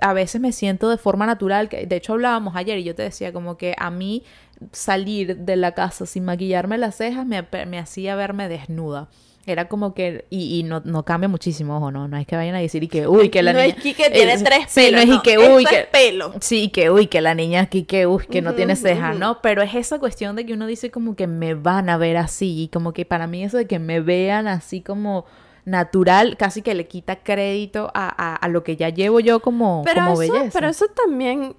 [0.00, 3.02] a veces me siento de forma natural, que de hecho hablábamos ayer y yo te
[3.02, 4.24] decía como que a mí
[4.72, 9.08] salir de la casa sin maquillarme las cejas me, me hacía verme desnuda.
[9.44, 12.60] Era como que, y, no, no, cambia muchísimo, ojo, no, no es que vayan a
[12.60, 13.74] decir y que, uy, que la no niña...
[13.76, 15.88] es que tiene tres pelos, no es y que, uy, que...
[15.90, 16.32] pelo.
[16.40, 19.42] Sí, que, uy, que la niña aquí, que, uy, que no tiene cejas, ¿no?
[19.42, 22.62] Pero es esa cuestión de que uno dice como que me van a ver así,
[22.62, 25.24] y como que para mí eso de que me vean así como
[25.64, 30.04] natural, casi que le quita crédito a, a, lo que ya llevo yo como, pero
[30.04, 30.50] como belleza.
[30.52, 31.54] Pero eso también,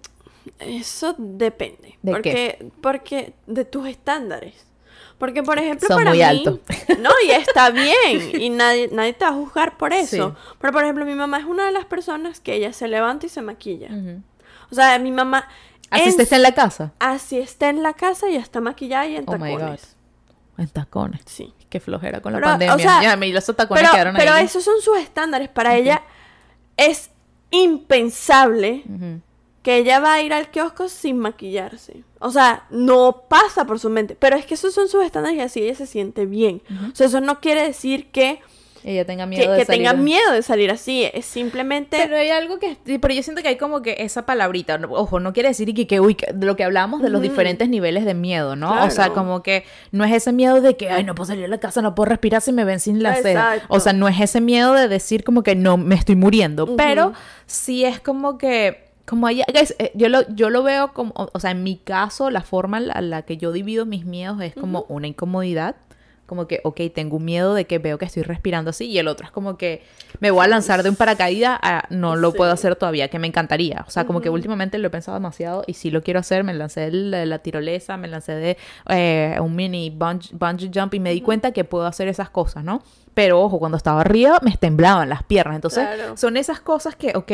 [0.59, 1.97] eso depende.
[2.01, 2.71] ¿De porque, qué?
[2.81, 4.73] Porque de tus estándares.
[5.17, 6.23] Porque, por ejemplo, Son para muy mí...
[6.23, 6.59] alto.
[6.99, 8.31] No, y está bien.
[8.41, 10.35] Y nadie, nadie te va a juzgar por eso.
[10.59, 13.29] Pero, por ejemplo, mi mamá es una de las personas que ella se levanta y
[13.29, 13.89] se maquilla.
[14.69, 15.47] O sea, mi mamá...
[15.89, 16.91] ¿Así está en la casa?
[16.99, 19.79] Así está en la casa y está maquillada y en oh My God.
[20.57, 21.21] En tacones.
[21.25, 21.53] Sí.
[21.73, 22.75] Qué flojera con la pandemia.
[22.75, 25.49] O sea, ya, me, los pero, quedaron pero esos son sus estándares.
[25.49, 26.03] Para ella
[26.77, 27.09] es
[27.49, 28.83] impensable
[29.63, 32.03] que ella va a ir al kiosco sin maquillarse.
[32.19, 34.15] O sea, no pasa por su mente.
[34.15, 36.61] Pero es que esos son sus estándares y así ella se siente bien.
[36.91, 38.39] O sea, eso no quiere decir que
[38.83, 41.09] ella tenga miedo que, de que salir tenga miedo de salir así.
[41.13, 41.97] Es simplemente.
[42.01, 45.33] Pero hay algo que, pero yo siento que hay como que esa palabrita, ojo, no
[45.33, 48.55] quiere decir que, que uy, de lo que hablamos de los diferentes niveles de miedo,
[48.55, 48.83] ¿no?
[48.85, 51.47] O sea, como que no es ese miedo de que, ay, no puedo salir de
[51.49, 53.17] la casa, no puedo respirar si me ven sin la.
[53.17, 53.65] Exacto.
[53.69, 57.13] O sea, no es ese miedo de decir como que no, me estoy muriendo, pero
[57.45, 58.83] sí es como que...
[59.05, 62.29] Como es- eh, yo, lo, yo lo veo como, o o sea, en mi caso,
[62.31, 65.75] la forma en la, en la que yo divido mis miedos es como una incomodidad,
[66.33, 69.07] como que, ok, tengo un miedo de que veo que estoy respirando así, y el
[69.07, 69.83] otro es como que
[70.19, 72.37] me voy a lanzar de un paracaídas, a, no lo Sí.
[72.37, 73.83] puedo hacer todavía, que me encantaría.
[73.87, 76.43] O sea, como que últimamente lo he pensado demasiado y sí lo quiero hacer.
[76.43, 78.57] Me lancé de la, tirolesa, me lancé de
[78.89, 82.63] eh, un mini bungee, bungee jump y me di cuenta que puedo hacer esas cosas,
[82.63, 82.81] ¿no?
[83.13, 85.55] Pero ojo, cuando estaba arriba me temblaban las piernas.
[85.55, 86.17] Entonces, Claro.
[86.17, 87.31] son esas cosas que, ok,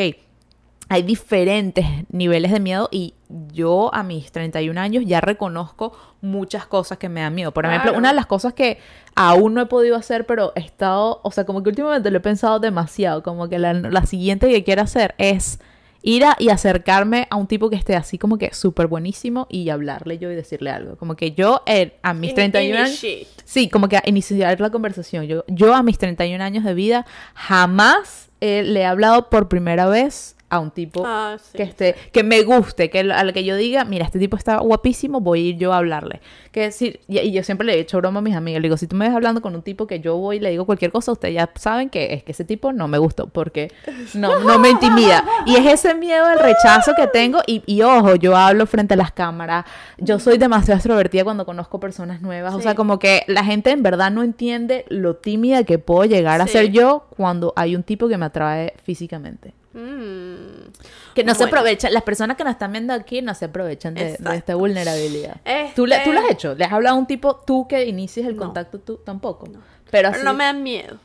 [0.92, 3.14] hay diferentes niveles de miedo y
[3.52, 7.52] yo a mis 31 años ya reconozco muchas cosas que me dan miedo.
[7.52, 7.98] Por ejemplo, Claro.
[7.98, 8.78] una de las cosas que
[9.14, 12.20] aún no he podido hacer, pero he estado, o sea, como que últimamente lo he
[12.20, 15.60] pensado demasiado, como que la, la siguiente que quiero hacer es
[16.02, 19.68] ir a, y acercarme a un tipo que esté así como que súper buenísimo y
[19.70, 20.96] hablarle yo y decirle algo.
[20.96, 22.88] Como que yo eh, a mis In- 31 años...
[23.04, 23.26] initiate.
[23.44, 25.26] Sí, como que a iniciar la conversación.
[25.26, 29.86] Yo, yo a mis 31 años de vida jamás eh, le he hablado por primera
[29.86, 31.56] vez a un tipo Ah, sí.
[31.56, 35.20] que esté, que me guste, que al que yo diga, mira, este tipo está guapísimo,
[35.20, 36.20] voy a ir yo a hablarle.
[36.52, 38.76] Que decir, y, y yo siempre le he hecho broma a mis amigas, le digo,
[38.76, 40.90] si tú me ves hablando con un tipo que yo voy y le digo cualquier
[40.90, 43.70] cosa, ustedes ya saben que es que ese tipo no me gustó, porque
[44.14, 45.24] no, no me intimida.
[45.46, 48.96] Y es ese miedo al rechazo que tengo, y, y ojo, yo hablo frente a
[48.96, 49.64] las cámaras,
[49.98, 53.82] yo soy demasiado extrovertida cuando conozco personas nuevas, o sea, como que la gente en
[53.84, 56.52] verdad no entiende lo tímida que puedo llegar a Sí.
[56.54, 59.54] ser yo cuando hay un tipo que me atrae físicamente.
[59.72, 60.70] Mm.
[61.14, 64.16] Que no se aprovechan, las personas que nos están viendo aquí no se aprovechan de,
[64.18, 65.40] de esta vulnerabilidad.
[65.76, 66.54] ¿Tú, le- Este- ¿Tú lo has hecho?
[66.54, 68.42] ¿Le has hablado a un tipo tú que inicies el No.
[68.42, 69.44] contacto tú tampoco?
[69.46, 69.60] Pero
[69.90, 70.20] Pero así.
[70.24, 70.98] no me da miedo.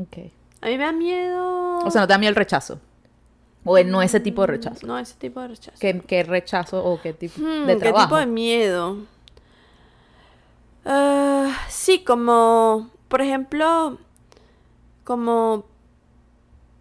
[0.00, 0.18] Ok.
[0.60, 1.78] A mí me da miedo.
[1.78, 2.80] O sea, no te da miedo el rechazo.
[3.64, 4.86] O el no ese tipo de rechazo.
[4.86, 5.76] No, ese tipo de rechazo.
[5.78, 8.06] ¿Qué, qué rechazo o qué tipo Hmm, de ¿Qué trabajo?
[8.06, 8.96] tipo de miedo?
[10.84, 13.98] Ah, sí, como, por ejemplo,
[15.04, 15.66] como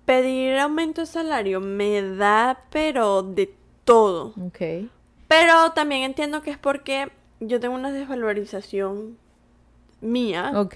[0.08, 3.54] pedir aumento de salario me da, pero de
[3.84, 4.34] todo.
[4.42, 4.90] Ok.
[5.28, 7.10] Pero también entiendo que es porque
[7.42, 9.18] yo tengo una desvalorización
[10.00, 10.76] mía Ok.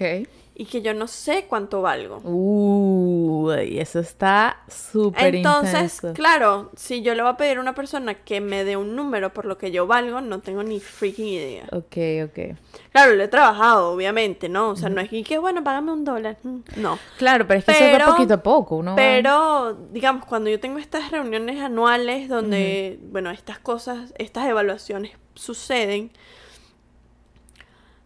[0.62, 2.18] Y que yo no sé cuánto valgo.
[2.18, 6.12] Uh, y eso está súper Entonces, intenso.
[6.14, 9.32] claro, si yo le voy a pedir a una persona que me dé un número
[9.32, 11.64] por lo que yo valgo, no tengo ni freaking idea.
[11.72, 11.96] Ok,
[12.26, 12.56] ok.
[12.92, 14.68] Claro, lo he trabajado, obviamente, ¿no?
[14.68, 16.36] O sea, no es que, que, bueno, págame un dólar.
[16.44, 16.96] Mm, No.
[17.18, 18.84] Claro, pero es que eso va Pero- poquito a poco.
[18.84, 25.10] Va- Pero, digamos, cuando yo tengo estas reuniones anuales donde, bueno, estas cosas, estas evaluaciones
[25.34, 26.12] suceden,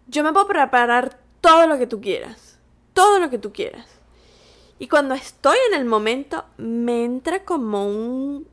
[0.07, 2.46] yo me puedo preparar todo lo que tú quieras.
[2.97, 3.87] Todo lo que tú quieras.
[4.79, 8.49] Y cuando estoy en el momento, me entra como un...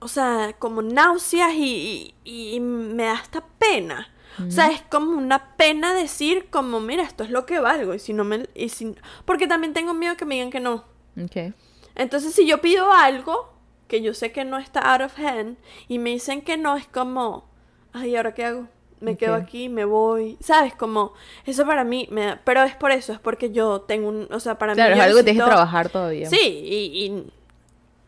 [0.00, 4.08] O sea, como náuseas y, y- y me da hasta pena.
[4.46, 7.94] O sea, es como una pena decir como, mira, esto es lo que valgo.
[7.94, 8.48] Y si no me...
[8.54, 8.94] Y si,
[9.24, 10.84] porque también tengo miedo que me digan que no.
[11.20, 11.52] Ok.
[11.96, 13.52] Entonces, si yo pido algo
[13.88, 15.56] que yo sé que no está out of hand
[15.88, 17.48] y me dicen que no, es como,
[17.92, 18.68] ay, ¿ahora qué hago?
[19.00, 20.74] Me quedo aquí, me voy, ¿sabes?
[20.74, 21.12] Como,
[21.46, 24.40] eso para mí me da, pero es por eso, es porque yo tengo un, o
[24.40, 26.28] sea, para Claro, mí es yo algo que tienes que trabajar todavía.
[26.28, 27.32] Sí, y, y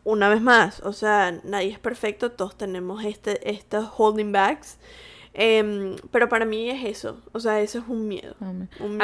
[0.03, 4.77] una vez más, o sea, nadie es perfecto, todos tenemos este, estos holding backs,
[5.33, 8.35] em, pero para mí es eso, o sea, eso es un miedo.
[8.41, 8.51] A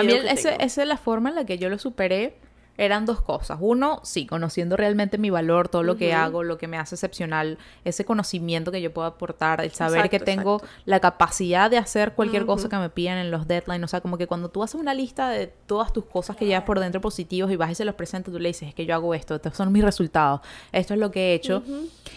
[0.03, 0.29] mí el- tengo.
[0.35, 2.35] esa es la forma en la que yo lo superé.
[2.77, 3.57] Eran dos cosas.
[3.59, 7.57] Uno, sí, conociendo realmente mi valor, todo lo que hago, lo que me hace excepcional,
[7.83, 10.81] ese conocimiento que yo puedo aportar, el saber que tengo exacto.
[10.85, 13.85] la capacidad de hacer cualquier cosa que me pidan en los deadlines.
[13.85, 16.63] O sea, como que cuando tú haces una lista de todas tus cosas que llevas
[16.63, 18.93] por dentro positivos y vas y se los presentas, tú le dices, es que yo
[18.93, 21.63] hago esto, estos son mis resultados, esto es lo que he hecho.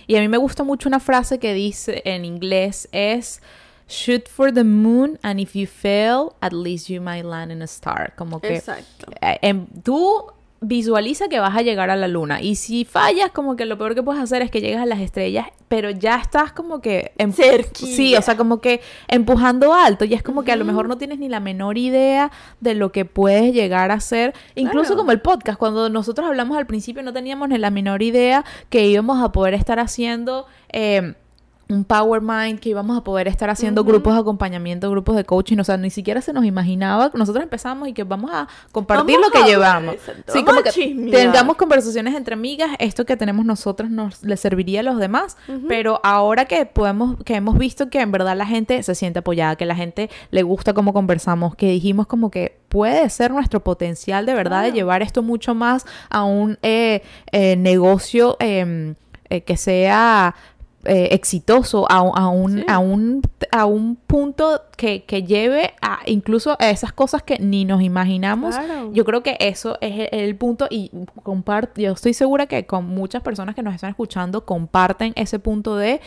[0.07, 3.41] Y a mí me gusta mucho una frase que dice en inglés es
[3.89, 7.67] shoot for the moon and if you fail, at least you might land in a
[7.67, 8.15] star.
[8.17, 9.07] Como que Exacto.
[9.21, 10.33] eh, em, tú
[10.63, 13.95] visualiza que vas a llegar a la luna y si fallas como que lo peor
[13.95, 17.33] que puedes hacer es que llegas a las estrellas pero ya estás como que em-
[17.33, 17.97] Cerquilla.
[17.97, 20.99] sí o sea como que empujando alto y es como que a lo mejor no
[20.99, 22.31] tienes ni la menor idea
[22.61, 24.97] de lo que puedes llegar a hacer incluso Claro.
[24.99, 28.87] como el podcast cuando nosotros hablamos al principio no teníamos ni la menor idea que
[28.87, 31.15] íbamos a poder estar haciendo em,
[31.71, 35.59] un Power Mind, que íbamos a poder estar haciendo grupos de acompañamiento, grupos de coaching,
[35.59, 39.31] o sea, ni siquiera se nos imaginaba, nosotros empezamos y que vamos a compartir Vamos
[39.33, 39.95] lo que llevamos.
[39.95, 44.37] exacto, Sí, vamos como que tengamos conversaciones entre amigas, esto que tenemos nosotros nos le
[44.37, 45.37] serviría a los demás,
[45.69, 49.57] pero ahora que podemos, que hemos visto que en verdad la gente se siente apoyada,
[49.57, 54.27] que la gente le gusta cómo conversamos, que dijimos como que puede ser nuestro potencial
[54.27, 57.03] de verdad de llevar esto mucho más a un eh,
[57.33, 58.95] eh, negocio em,
[59.29, 60.35] eh, que sea
[60.85, 62.65] eh, exitoso a, un- a un, Sí.
[62.67, 63.23] a, un,
[63.53, 68.57] a un punto que, que lleve a incluso a esas cosas que ni nos imaginamos.
[68.57, 68.91] Claro.
[68.93, 70.91] Yo creo que eso es el, el punto y
[71.23, 75.77] comparto, yo estoy segura que con muchas personas que nos están escuchando comparten ese punto
[75.77, 76.01] de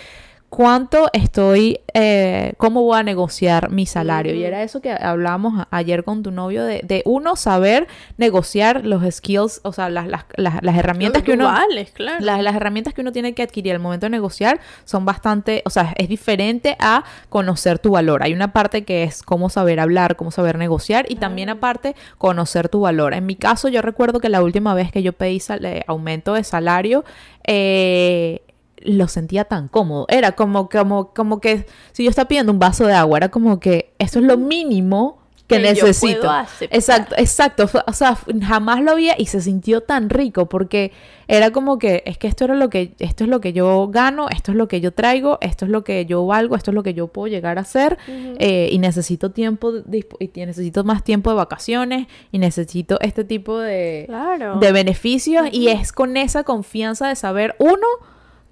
[0.56, 4.36] cuánto estoy, eh, cómo voy a negociar mi salario.
[4.36, 7.88] Y era eso que hablábamos a- ayer con tu novio, de, de uno saber
[8.18, 11.46] negociar los skills, o sea, las, las, las, las herramientas que uno...
[11.46, 12.24] vales, claro.
[12.24, 15.72] Las, las herramientas que uno tiene que adquirir al momento de negociar son bastante, o
[15.72, 18.22] sea, es diferente a conocer tu valor.
[18.22, 22.70] Hay una parte que es cómo saber hablar, cómo saber negociar y también aparte conocer
[22.70, 23.16] tu valor.
[23.16, 26.44] En mi caso, yo recuerdo que la última vez que yo pedí eh, aumento de
[26.44, 27.04] salario,
[27.48, 28.43] eh,
[28.86, 30.06] lo sentía tan cómodo.
[30.10, 33.60] Era como, como, como que si yo estaba pidiendo un vaso de agua, era como
[33.60, 36.22] que esto es lo mínimo que, Que yo necesito.
[36.22, 36.46] puedo.
[36.72, 37.70] Exacto, exacto.
[37.86, 40.94] O sea, jamás lo había y se sintió tan rico porque
[41.28, 44.30] era como que es que esto era lo que esto es lo que yo gano,
[44.30, 46.82] esto es lo que yo traigo, esto es lo que yo valgo, esto es lo
[46.82, 50.06] que yo puedo llegar a hacer eh, y necesito tiempo y
[50.46, 54.60] necesito más tiempo de vacaciones y necesito este tipo de Claro.
[54.60, 57.88] de beneficios y es con esa confianza de saber uno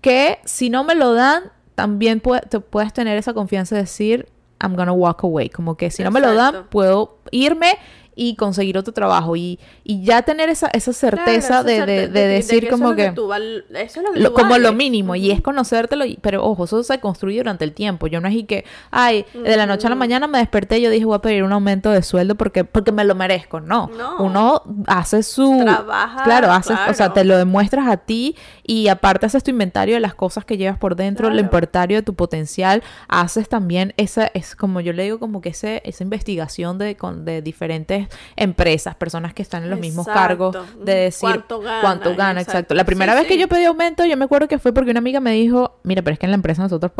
[0.01, 4.27] que si no me lo dan también te puedes tener esa confianza de decir
[4.61, 7.77] I'm gonna walk away como que si no me lo dan puedo irme
[8.15, 12.27] y conseguir otro trabajo y, y ya tener esa, esa certeza de, de- de que-
[12.27, 15.15] decir como es que, tú val- eso es lo que lo- tú como lo mínimo
[15.15, 18.35] y es conocértelo y- pero ojo eso se construye durante el tiempo yo no es
[18.35, 21.15] y que ay de la noche a la mañana me desperté y yo dije voy
[21.15, 24.17] a pedir un aumento de sueldo porque porque me lo merezco no, No.
[24.19, 29.25] uno hace su Trabaja, claro haces o sea te lo demuestras a ti y aparte
[29.25, 31.45] haces tu inventario de las cosas que llevas por dentro el Claro.
[31.47, 35.81] inventario de tu potencial haces también esa es como yo le digo como que ese,
[35.85, 40.93] esa investigación de con, de diferentes empresas personas que están en los mismos cargos de
[40.95, 41.81] decir ¿Cuánto gana?
[41.81, 42.51] cuánto gana, Exacto.
[42.51, 42.73] exacto.
[42.75, 44.99] La primera Sí, vez que yo pedí aumento, yo me acuerdo que fue porque una
[44.99, 46.91] amiga me dijo, mira, pero es que en la empresa nosotros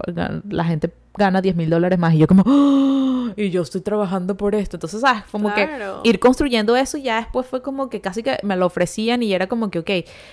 [0.50, 4.36] la gente gana 10 mil dólares más y yo como, "Ah, y yo estoy trabajando
[4.38, 4.78] por esto.
[4.78, 5.24] Entonces, ¿sabes?
[5.32, 6.02] Como Claro.
[6.04, 9.24] que ir construyendo eso y ya después fue como que casi que me lo ofrecían
[9.24, 9.90] y era como que, ok,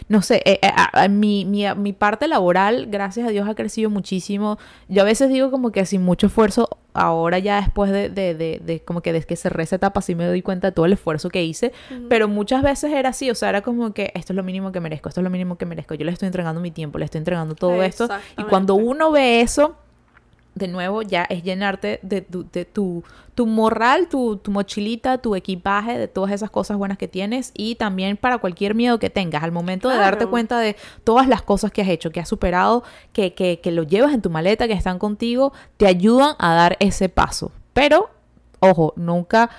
[0.08, 3.54] no sé, eh, eh, a- a- mi, mi, mi parte laboral, gracias a Dios, ha
[3.54, 4.58] crecido muchísimo.
[4.88, 8.60] Yo a veces digo como que sin mucho esfuerzo, ahora ya después de, de, de,
[8.64, 10.92] de como que desde que cerré esa etapa sí me doy cuenta de todo el
[10.94, 11.72] esfuerzo que hice,
[12.08, 14.80] pero muchas veces era así, o sea, era como que esto es lo mínimo que
[14.80, 17.18] merezco, esto es lo mínimo que merezco, yo le estoy entregando mi tiempo, le estoy
[17.18, 19.76] entregando todo esto y cuando uno ve eso,
[20.58, 23.04] de nuevo ya es llenarte de tu, de tu,
[23.34, 27.76] tu morral, tu, tu mochilita, tu equipaje, de todas esas cosas buenas que tienes y
[27.76, 31.70] también para cualquier miedo que tengas, al momento de darte cuenta de todas las cosas
[31.70, 32.82] que has hecho, que has superado,
[33.12, 36.76] que, que, que lo llevas en tu maleta, que están contigo, te ayudan a dar
[36.80, 37.52] ese paso.
[37.72, 38.10] Pero,
[38.60, 39.50] ojo, nunca...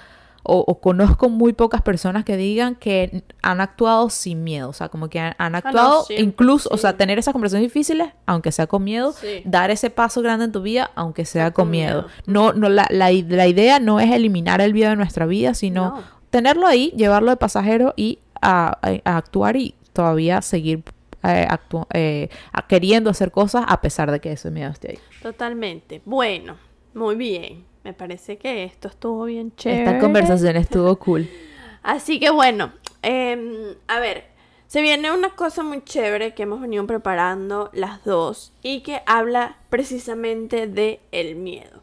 [0.43, 4.87] O, o conozco muy pocas personas que digan que han actuado sin miedo, o sea,
[4.87, 8.51] como que han, han Ah, no, actuado incluso, o sea, tener esas conversaciones difíciles, aunque
[8.53, 9.41] sea con miedo, Sí.
[9.43, 12.03] dar ese paso grande en tu vida, aunque sea con con miedo.
[12.03, 12.13] miedo.
[12.25, 15.89] No, no, la, la, la idea no es eliminar el miedo de nuestra vida, sino
[15.97, 16.03] No.
[16.29, 20.83] tenerlo ahí, llevarlo de pasajero y a, a- a actuar y todavía seguir
[21.23, 21.47] eh,
[21.93, 22.29] eh,
[22.69, 24.99] queriendo hacer cosas a pesar de que ese miedo esté ahí.
[25.21, 26.01] Totalmente.
[26.05, 26.55] Bueno,
[26.93, 27.65] muy bien.
[27.89, 29.81] Me parece que esto estuvo bien chévere.
[29.83, 31.27] Esta conversación estuvo cool.
[31.81, 32.71] Así que bueno,
[33.01, 34.25] em, a ver,
[34.67, 39.57] se viene una cosa muy chévere que hemos venido preparando las dos y que habla
[39.71, 41.81] precisamente de el miedo.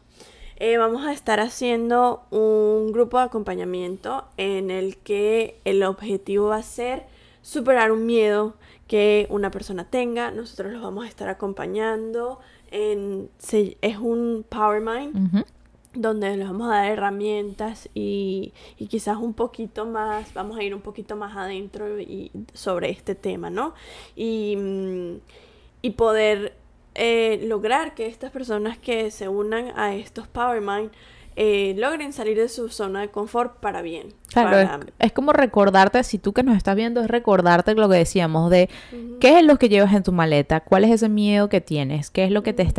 [0.55, 6.55] Eh, vamos a estar haciendo un grupo de acompañamiento en el que el objetivo va
[6.55, 7.03] a ser
[7.41, 8.53] superar un miedo
[8.87, 10.31] que una persona tenga.
[10.31, 12.39] Nosotros los vamos a estar acompañando.
[12.69, 15.45] En, se- es un Power Mind.
[16.01, 20.73] Donde les vamos a dar herramientas y, y quizás un poquito más, vamos a ir
[20.75, 23.73] un poquito más adentro y sobre este tema, ¿no?
[24.15, 25.13] Y, mm,
[25.81, 26.55] y poder
[26.95, 30.91] eh, lograr que estas personas que se unan a estos Power Mind
[31.39, 34.07] eh, logren salir de su zona de confort para bien.
[34.33, 37.87] Claro, para- es, es como recordarte, si tú que nos estás viendo, es recordarte lo
[37.87, 38.69] que decíamos de
[39.19, 42.23] qué es lo que llevas en tu maleta, cuál es ese miedo que tienes, qué
[42.23, 42.73] es lo que te está